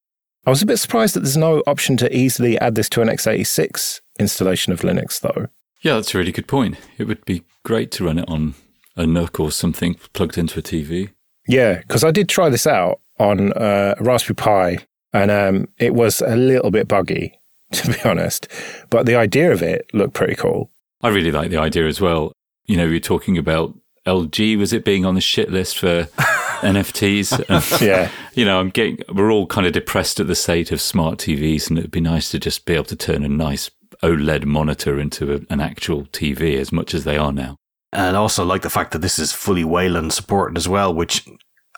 I 0.45 0.49
was 0.49 0.61
a 0.61 0.65
bit 0.65 0.77
surprised 0.77 1.15
that 1.15 1.21
there's 1.21 1.37
no 1.37 1.63
option 1.65 1.95
to 1.97 2.15
easily 2.15 2.59
add 2.59 2.75
this 2.75 2.89
to 2.89 3.01
an 3.01 3.07
x86 3.07 4.01
installation 4.19 4.73
of 4.73 4.81
Linux, 4.81 5.21
though. 5.21 5.47
Yeah, 5.81 5.95
that's 5.95 6.13
a 6.13 6.17
really 6.17 6.33
good 6.33 6.47
point. 6.47 6.77
It 6.97 7.05
would 7.05 7.23
be 7.23 7.43
great 7.63 7.91
to 7.91 8.05
run 8.05 8.19
it 8.19 8.27
on 8.27 8.55
a 8.97 9.05
NUC 9.05 9.39
or 9.39 9.51
something 9.51 9.95
plugged 10.13 10.37
into 10.37 10.59
a 10.59 10.63
TV. 10.63 11.11
Yeah, 11.47 11.77
because 11.79 12.03
I 12.03 12.11
did 12.11 12.27
try 12.27 12.49
this 12.49 12.67
out 12.67 12.99
on 13.17 13.53
uh, 13.53 13.95
Raspberry 13.99 14.35
Pi, 14.35 14.77
and 15.13 15.31
um, 15.31 15.67
it 15.77 15.93
was 15.93 16.21
a 16.21 16.35
little 16.35 16.69
bit 16.69 16.87
buggy. 16.87 17.38
to 17.73 17.91
be 17.91 18.01
honest. 18.03 18.47
But 18.89 19.05
the 19.05 19.15
idea 19.15 19.51
of 19.51 19.61
it 19.61 19.89
looked 19.93 20.13
pretty 20.13 20.35
cool. 20.35 20.71
I 21.01 21.09
really 21.09 21.31
like 21.31 21.49
the 21.49 21.57
idea 21.57 21.87
as 21.87 22.01
well. 22.01 22.33
You 22.65 22.77
know, 22.77 22.87
we 22.87 22.97
are 22.97 23.01
talking 23.01 23.37
about 23.37 23.77
LG, 24.05 24.57
was 24.57 24.73
it 24.73 24.85
being 24.85 25.05
on 25.05 25.15
the 25.15 25.21
shit 25.21 25.51
list 25.51 25.77
for 25.77 26.03
NFTs? 26.61 27.45
And, 27.49 27.81
yeah. 27.81 28.11
You 28.33 28.45
know, 28.45 28.59
I'm 28.59 28.69
getting, 28.69 28.99
we're 29.13 29.31
all 29.31 29.47
kind 29.47 29.67
of 29.67 29.73
depressed 29.73 30.19
at 30.19 30.27
the 30.27 30.35
state 30.35 30.71
of 30.71 30.81
smart 30.81 31.19
TVs, 31.19 31.69
and 31.69 31.77
it'd 31.77 31.91
be 31.91 32.01
nice 32.01 32.31
to 32.31 32.39
just 32.39 32.65
be 32.65 32.73
able 32.73 32.85
to 32.85 32.95
turn 32.95 33.23
a 33.23 33.29
nice 33.29 33.69
OLED 34.03 34.45
monitor 34.45 34.99
into 34.99 35.33
a, 35.33 35.39
an 35.51 35.59
actual 35.59 36.03
TV 36.05 36.57
as 36.57 36.71
much 36.71 36.93
as 36.93 37.03
they 37.03 37.17
are 37.17 37.31
now. 37.31 37.55
And 37.91 38.15
also 38.15 38.45
like 38.45 38.61
the 38.61 38.69
fact 38.69 38.91
that 38.91 38.99
this 38.99 39.17
is 39.17 39.33
fully 39.33 39.63
Wayland 39.63 40.13
supported 40.13 40.57
as 40.57 40.67
well, 40.67 40.93
which 40.93 41.27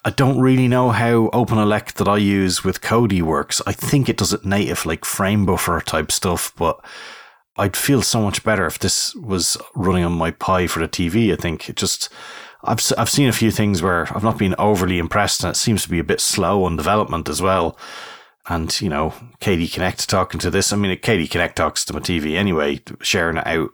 I 0.04 0.10
don't 0.10 0.40
really 0.40 0.68
know 0.68 0.90
how 0.90 1.30
OpenELEC 1.30 1.94
that 1.94 2.08
I 2.08 2.18
use 2.18 2.64
with 2.64 2.82
Kodi 2.82 3.22
works. 3.22 3.62
I 3.68 3.72
think 3.72 4.10
it 4.10 4.18
does 4.18 4.34
it 4.34 4.44
native, 4.44 4.86
like 4.86 5.06
frame 5.06 5.46
buffer 5.46 5.80
type 5.80 6.12
stuff, 6.12 6.54
but 6.56 6.84
I'd 7.56 7.78
feel 7.78 8.02
so 8.02 8.20
much 8.22 8.44
better 8.44 8.66
if 8.66 8.80
this 8.80 9.14
was 9.16 9.58
running 9.76 10.04
on 10.04 10.14
my 10.14 10.32
Pi 10.32 10.66
for 10.66 10.80
the 10.80 10.88
TV. 10.88 11.32
I 11.32 11.36
think 11.36 11.70
it 11.70 11.76
just, 11.76 12.10
I've, 12.64 12.82
I've 12.98 13.12
seen 13.12 13.30
a 13.30 13.34
few 13.34 13.52
things 13.52 13.84
where 13.84 14.12
I've 14.16 14.24
not 14.24 14.40
been 14.40 14.56
overly 14.58 14.98
impressed 14.98 15.44
and 15.44 15.52
it 15.52 15.58
seems 15.58 15.84
to 15.84 15.90
be 15.90 16.00
a 16.00 16.04
bit 16.04 16.20
slow 16.20 16.64
on 16.64 16.78
development 16.78 17.30
as 17.30 17.40
well. 17.40 17.78
And, 18.48 18.82
you 18.82 18.90
know, 18.90 19.14
KDE 19.40 19.72
Connect 19.72 20.10
talking 20.10 20.40
to 20.40 20.50
this. 20.50 20.74
I 20.74 20.78
mean, 20.78 20.98
KDE 20.98 21.30
Connect 21.30 21.56
talks 21.56 21.86
to 21.86 21.94
my 21.94 22.00
TV 22.00 22.36
anyway, 22.36 22.82
sharing 23.04 23.38
it 23.38 23.46
out, 23.46 23.70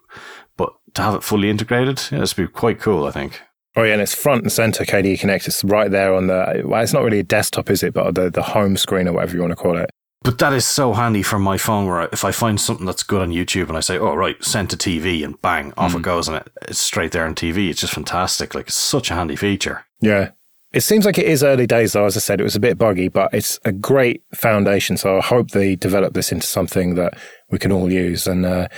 but 0.57 0.73
to 0.95 1.03
have 1.03 1.15
it 1.15 1.23
fully 1.23 1.49
integrated, 1.49 2.01
yeah, 2.11 2.19
this 2.19 2.35
would 2.35 2.47
be 2.47 2.51
quite 2.51 2.81
cool, 2.81 3.05
I 3.05 3.11
think. 3.11 3.43
Oh 3.77 3.83
yeah, 3.83 3.93
and 3.93 4.01
it's 4.01 4.15
front 4.15 4.41
and 4.41 4.51
center 4.51 4.83
KDE 4.83 5.19
Connect. 5.19 5.47
It's 5.47 5.63
right 5.63 5.91
there 5.91 6.15
on 6.15 6.25
the. 6.25 6.63
Well, 6.65 6.81
it's 6.81 6.93
not 6.93 7.03
really 7.03 7.19
a 7.19 7.23
desktop, 7.23 7.69
is 7.69 7.83
it? 7.83 7.93
But 7.93 8.15
the 8.15 8.31
the 8.31 8.41
home 8.41 8.75
screen 8.75 9.07
or 9.07 9.13
whatever 9.13 9.35
you 9.35 9.41
want 9.41 9.51
to 9.51 9.55
call 9.55 9.77
it. 9.77 9.91
But 10.23 10.39
that 10.39 10.51
is 10.51 10.65
so 10.65 10.93
handy 10.93 11.21
for 11.21 11.37
my 11.37 11.59
phone. 11.59 11.85
Where 11.85 12.09
if 12.11 12.25
I 12.25 12.31
find 12.31 12.59
something 12.59 12.87
that's 12.87 13.03
good 13.03 13.21
on 13.21 13.29
YouTube 13.29 13.67
and 13.69 13.77
I 13.77 13.81
say, 13.81 13.99
"Oh 13.99 14.15
right, 14.15 14.43
send 14.43 14.71
to 14.71 14.77
TV," 14.77 15.23
and 15.23 15.39
bang, 15.43 15.73
off 15.77 15.93
mm. 15.93 15.97
it 15.97 16.01
goes, 16.01 16.27
and 16.27 16.37
it, 16.37 16.51
it's 16.63 16.79
straight 16.79 17.11
there 17.11 17.25
on 17.25 17.35
TV. 17.35 17.69
It's 17.69 17.81
just 17.81 17.93
fantastic. 17.93 18.55
Like 18.55 18.65
it's 18.65 18.75
such 18.75 19.11
a 19.11 19.13
handy 19.13 19.35
feature. 19.35 19.85
Yeah, 20.01 20.31
it 20.73 20.81
seems 20.81 21.05
like 21.05 21.19
it 21.19 21.27
is 21.27 21.43
early 21.43 21.67
days, 21.67 21.93
though. 21.93 22.05
As 22.05 22.17
I 22.17 22.19
said, 22.19 22.41
it 22.41 22.45
was 22.45 22.55
a 22.55 22.59
bit 22.59 22.79
buggy, 22.79 23.09
but 23.09 23.31
it's 23.31 23.59
a 23.63 23.71
great 23.71 24.23
foundation. 24.33 24.97
So 24.97 25.19
I 25.19 25.21
hope 25.21 25.51
they 25.51 25.75
develop 25.75 26.15
this 26.15 26.31
into 26.31 26.47
something 26.47 26.95
that 26.95 27.13
we 27.51 27.59
can 27.59 27.71
all 27.71 27.91
use. 27.91 28.25
And 28.25 28.43
uh, 28.43 28.69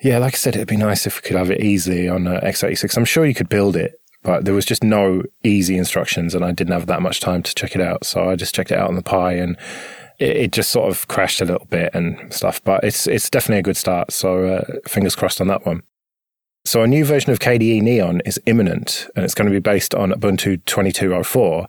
yeah, 0.00 0.18
like 0.18 0.34
I 0.34 0.38
said, 0.38 0.54
it'd 0.54 0.68
be 0.68 0.76
nice 0.76 1.08
if 1.08 1.16
we 1.16 1.26
could 1.26 1.36
have 1.36 1.50
it 1.50 1.60
easily 1.60 2.08
on 2.08 2.28
uh, 2.28 2.40
x86. 2.44 2.96
I'm 2.96 3.04
sure 3.04 3.26
you 3.26 3.34
could 3.34 3.48
build 3.48 3.74
it 3.74 3.98
but 4.22 4.44
there 4.44 4.54
was 4.54 4.64
just 4.64 4.82
no 4.82 5.22
easy 5.44 5.76
instructions 5.76 6.34
and 6.34 6.44
I 6.44 6.52
didn't 6.52 6.72
have 6.72 6.86
that 6.86 7.02
much 7.02 7.20
time 7.20 7.42
to 7.42 7.54
check 7.54 7.74
it 7.74 7.80
out. 7.80 8.04
So 8.04 8.28
I 8.28 8.36
just 8.36 8.54
checked 8.54 8.70
it 8.70 8.78
out 8.78 8.88
on 8.88 8.96
the 8.96 9.02
Pi 9.02 9.32
and 9.34 9.56
it, 10.18 10.36
it 10.36 10.52
just 10.52 10.70
sort 10.70 10.90
of 10.90 11.06
crashed 11.08 11.40
a 11.40 11.44
little 11.44 11.66
bit 11.66 11.94
and 11.94 12.32
stuff, 12.32 12.62
but 12.64 12.82
it's, 12.84 13.06
it's 13.06 13.30
definitely 13.30 13.60
a 13.60 13.62
good 13.62 13.76
start. 13.76 14.12
So 14.12 14.46
uh, 14.46 14.64
fingers 14.88 15.14
crossed 15.14 15.40
on 15.40 15.48
that 15.48 15.64
one. 15.64 15.82
So 16.64 16.82
a 16.82 16.86
new 16.86 17.04
version 17.04 17.32
of 17.32 17.38
KDE 17.38 17.80
Neon 17.80 18.20
is 18.26 18.40
imminent 18.44 19.08
and 19.14 19.24
it's 19.24 19.34
going 19.34 19.48
to 19.48 19.54
be 19.54 19.60
based 19.60 19.94
on 19.94 20.10
Ubuntu 20.10 20.64
2204 20.66 21.68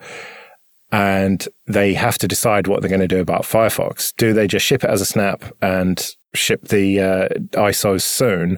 and 0.91 1.47
they 1.67 1.93
have 1.93 2.17
to 2.17 2.27
decide 2.27 2.67
what 2.67 2.81
they're 2.81 2.89
going 2.89 2.99
to 2.99 3.07
do 3.07 3.21
about 3.21 3.43
Firefox. 3.43 4.13
Do 4.17 4.33
they 4.33 4.47
just 4.47 4.65
ship 4.65 4.83
it 4.83 4.89
as 4.89 5.01
a 5.01 5.05
snap 5.05 5.43
and 5.61 6.05
ship 6.33 6.67
the 6.69 6.99
uh, 6.99 7.29
ISOs 7.53 8.01
soon 8.01 8.57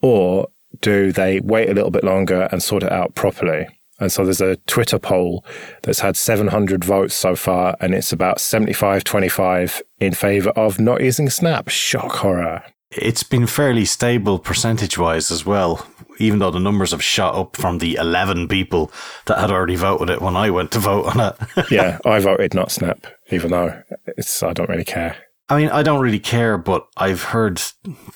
or 0.00 0.46
do 0.80 1.12
they 1.12 1.40
wait 1.40 1.70
a 1.70 1.74
little 1.74 1.90
bit 1.90 2.04
longer 2.04 2.48
and 2.52 2.62
sort 2.62 2.82
it 2.82 2.92
out 2.92 3.14
properly? 3.14 3.66
And 3.98 4.12
so 4.12 4.24
there's 4.24 4.42
a 4.42 4.56
Twitter 4.66 4.98
poll 4.98 5.44
that's 5.82 6.00
had 6.00 6.16
700 6.16 6.84
votes 6.84 7.14
so 7.14 7.34
far, 7.34 7.76
and 7.80 7.94
it's 7.94 8.12
about 8.12 8.40
75 8.40 9.04
25 9.04 9.82
in 10.00 10.12
favor 10.12 10.50
of 10.50 10.78
not 10.78 11.02
using 11.02 11.30
Snap. 11.30 11.68
Shock 11.68 12.16
horror. 12.16 12.62
It's 12.90 13.22
been 13.22 13.46
fairly 13.46 13.84
stable 13.84 14.38
percentage 14.38 14.96
wise 14.96 15.30
as 15.30 15.44
well, 15.44 15.86
even 16.18 16.38
though 16.38 16.50
the 16.50 16.60
numbers 16.60 16.92
have 16.92 17.02
shot 17.02 17.34
up 17.34 17.56
from 17.56 17.78
the 17.78 17.96
11 17.96 18.48
people 18.48 18.92
that 19.26 19.38
had 19.38 19.50
already 19.50 19.76
voted 19.76 20.10
it 20.10 20.22
when 20.22 20.36
I 20.36 20.50
went 20.50 20.72
to 20.72 20.78
vote 20.78 21.06
on 21.06 21.20
it. 21.20 21.70
yeah, 21.70 21.98
I 22.04 22.20
voted 22.20 22.54
not 22.54 22.70
Snap, 22.70 23.06
even 23.30 23.50
though 23.50 23.82
it's, 24.06 24.42
I 24.42 24.52
don't 24.52 24.68
really 24.68 24.84
care. 24.84 25.16
I 25.48 25.58
mean, 25.58 25.68
I 25.68 25.82
don't 25.82 26.00
really 26.00 26.18
care, 26.18 26.58
but 26.58 26.86
I've 26.96 27.22
heard 27.22 27.62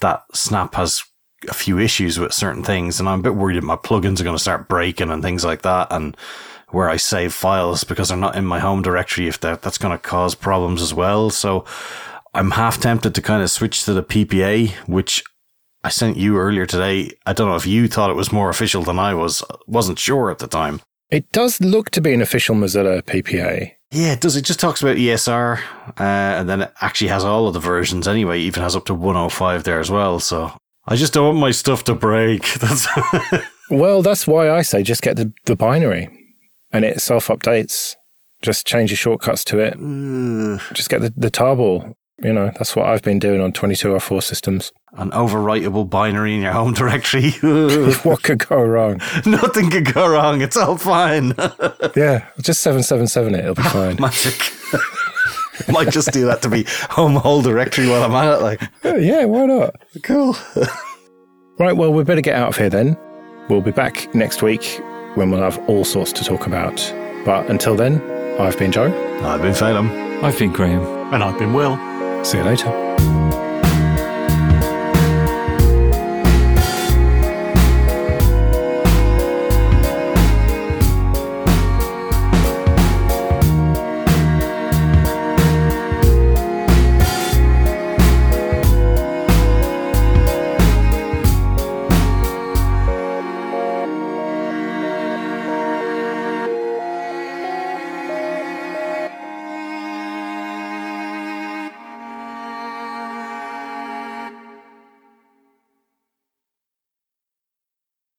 that 0.01 0.23
Snap 0.35 0.75
has 0.75 1.03
a 1.49 1.55
few 1.55 1.79
issues 1.79 2.19
with 2.19 2.33
certain 2.33 2.63
things, 2.63 3.01
and 3.01 3.09
I'm 3.09 3.21
a 3.21 3.23
bit 3.23 3.35
worried 3.35 3.57
that 3.57 3.65
my 3.65 3.77
plugins 3.77 4.21
are 4.21 4.25
going 4.25 4.37
to 4.37 4.43
start 4.43 4.69
breaking 4.69 5.11
and 5.11 5.23
things 5.23 5.45
like 5.45 5.63
that, 5.63 5.89
and 5.91 6.17
where 6.69 6.89
I 6.89 6.97
save 6.97 7.33
files 7.33 7.85
because 7.85 8.09
they're 8.09 8.19
not 8.19 8.37
in 8.37 8.47
my 8.47 8.61
home 8.61 8.83
directory, 8.83 9.29
if 9.29 9.41
that 9.41 9.63
that's 9.63 9.79
going 9.79 9.97
to 9.97 10.03
cause 10.03 10.35
problems 10.35 10.83
as 10.83 10.95
well. 10.95 11.31
So 11.31 11.65
I'm 12.35 12.53
half 12.53 12.81
tempted 12.81 13.15
to 13.15 13.23
kind 13.23 13.43
of 13.43 13.51
switch 13.51 13.85
to 13.85 13.93
the 13.93 14.03
PPA, 14.03 14.71
which 14.87 15.23
I 15.83 15.89
sent 15.89 16.17
you 16.17 16.39
earlier 16.39 16.67
today. 16.67 17.11
I 17.27 17.33
don't 17.33 17.49
know 17.49 17.57
if 17.57 17.67
you 17.67 17.89
thought 17.89 18.11
it 18.11 18.17
was 18.17 18.33
more 18.33 18.51
official 18.51 18.83
than 18.83 18.99
I 18.99 19.15
was. 19.15 19.43
wasn't 19.67 19.99
sure 19.99 20.31
at 20.31 20.39
the 20.39 20.47
time. 20.47 20.81
It 21.11 21.33
does 21.33 21.61
look 21.61 21.91
to 21.91 22.01
be 22.01 22.13
an 22.15 22.23
official 22.23 22.55
Mozilla 22.55 23.03
PPA. 23.03 23.73
Yeah, 23.91 24.13
it 24.13 24.21
does. 24.21 24.37
It 24.37 24.45
just 24.45 24.61
talks 24.61 24.81
about 24.81 24.97
ESR, 24.97 25.59
uh, 25.89 26.03
and 26.03 26.49
then 26.49 26.63
it 26.63 26.73
actually 26.81 27.09
has 27.09 27.25
all 27.25 27.49
of 27.49 27.55
the 27.55 27.61
versions 27.61 28.07
anyway. 28.07 28.39
It 28.39 28.45
even 28.45 28.63
has 28.63 28.77
up 28.77 28.85
to 28.87 28.95
105 28.95 29.65
there 29.65 29.81
as 29.81 29.91
well. 29.91 30.21
So 30.21 30.53
I 30.87 30.97
just 30.97 31.13
don't 31.13 31.27
want 31.27 31.39
my 31.39 31.51
stuff 31.51 31.85
to 31.85 31.95
break. 31.95 32.55
That's 32.61 32.87
well, 33.71 34.03
that's 34.03 34.27
why 34.27 34.51
I 34.51 34.63
say 34.63 34.83
just 34.83 35.01
get 35.01 35.17
the, 35.17 35.33
the 35.45 35.55
binary 35.55 36.09
and 36.73 36.85
it 36.85 37.01
self 37.01 37.29
updates. 37.29 37.95
Just 38.43 38.67
change 38.67 38.91
your 38.91 38.97
shortcuts 38.97 39.45
to 39.45 39.59
it. 39.59 39.75
just 40.75 40.89
get 40.89 41.03
the, 41.03 41.13
the 41.17 41.31
tarball. 41.31 41.95
You 42.23 42.33
know, 42.33 42.47
that's 42.47 42.75
what 42.75 42.87
I've 42.87 43.03
been 43.03 43.19
doing 43.19 43.41
on 43.41 43.53
2204 43.53 44.23
systems. 44.23 44.73
An 44.95 45.11
overwritable 45.13 45.89
binary 45.89 46.35
in 46.35 46.43
your 46.43 46.53
home 46.53 46.75
directory. 46.75 47.31
what 48.03 48.23
could 48.23 48.47
go 48.47 48.63
wrong? 48.63 49.01
Nothing 49.25 49.71
could 49.71 49.93
go 49.93 50.09
wrong. 50.09 50.41
It's 50.41 50.57
all 50.57 50.77
fine. 50.77 51.35
yeah, 51.97 52.27
just 52.41 52.61
777 52.63 53.35
it. 53.35 53.41
It'll 53.41 53.55
be 53.55 53.63
oh, 53.65 53.71
fine. 53.71 53.97
Magic. 54.01 54.53
Might 55.69 55.91
just 55.91 56.13
do 56.13 56.27
that 56.27 56.43
to 56.43 56.49
be 56.49 56.65
home 56.91 57.15
whole 57.15 57.43
directory 57.43 57.89
while 57.89 58.03
I'm 58.03 58.13
at 58.13 58.39
it. 58.39 58.43
Like, 58.43 58.61
yeah, 58.85 59.25
why 59.25 59.47
not? 59.47 59.75
Cool. 60.03 60.37
right, 61.59 61.77
well, 61.77 61.93
we 61.93 62.05
better 62.05 62.21
get 62.21 62.37
out 62.37 62.49
of 62.49 62.57
here 62.57 62.71
then. 62.71 62.97
We'll 63.49 63.61
be 63.61 63.73
back 63.73 64.13
next 64.15 64.43
week 64.43 64.81
when 65.15 65.31
we'll 65.31 65.43
have 65.43 65.59
all 65.69 65.85
sorts 65.85 66.13
to 66.13 66.25
talk 66.25 66.47
about. 66.47 66.77
But 67.25 67.51
until 67.51 67.75
then, 67.75 68.01
I've 68.41 68.59
been 68.59 68.73
Joe. 68.73 68.93
I've 69.23 69.43
been 69.43 69.53
Phelim. 69.53 70.23
I've 70.23 70.39
been 70.39 70.53
Graham. 70.53 70.83
And 71.13 71.23
I've 71.23 71.39
been 71.39 71.53
Will. 71.53 71.77
See 72.25 72.39
you 72.39 72.45
later. 72.45 72.90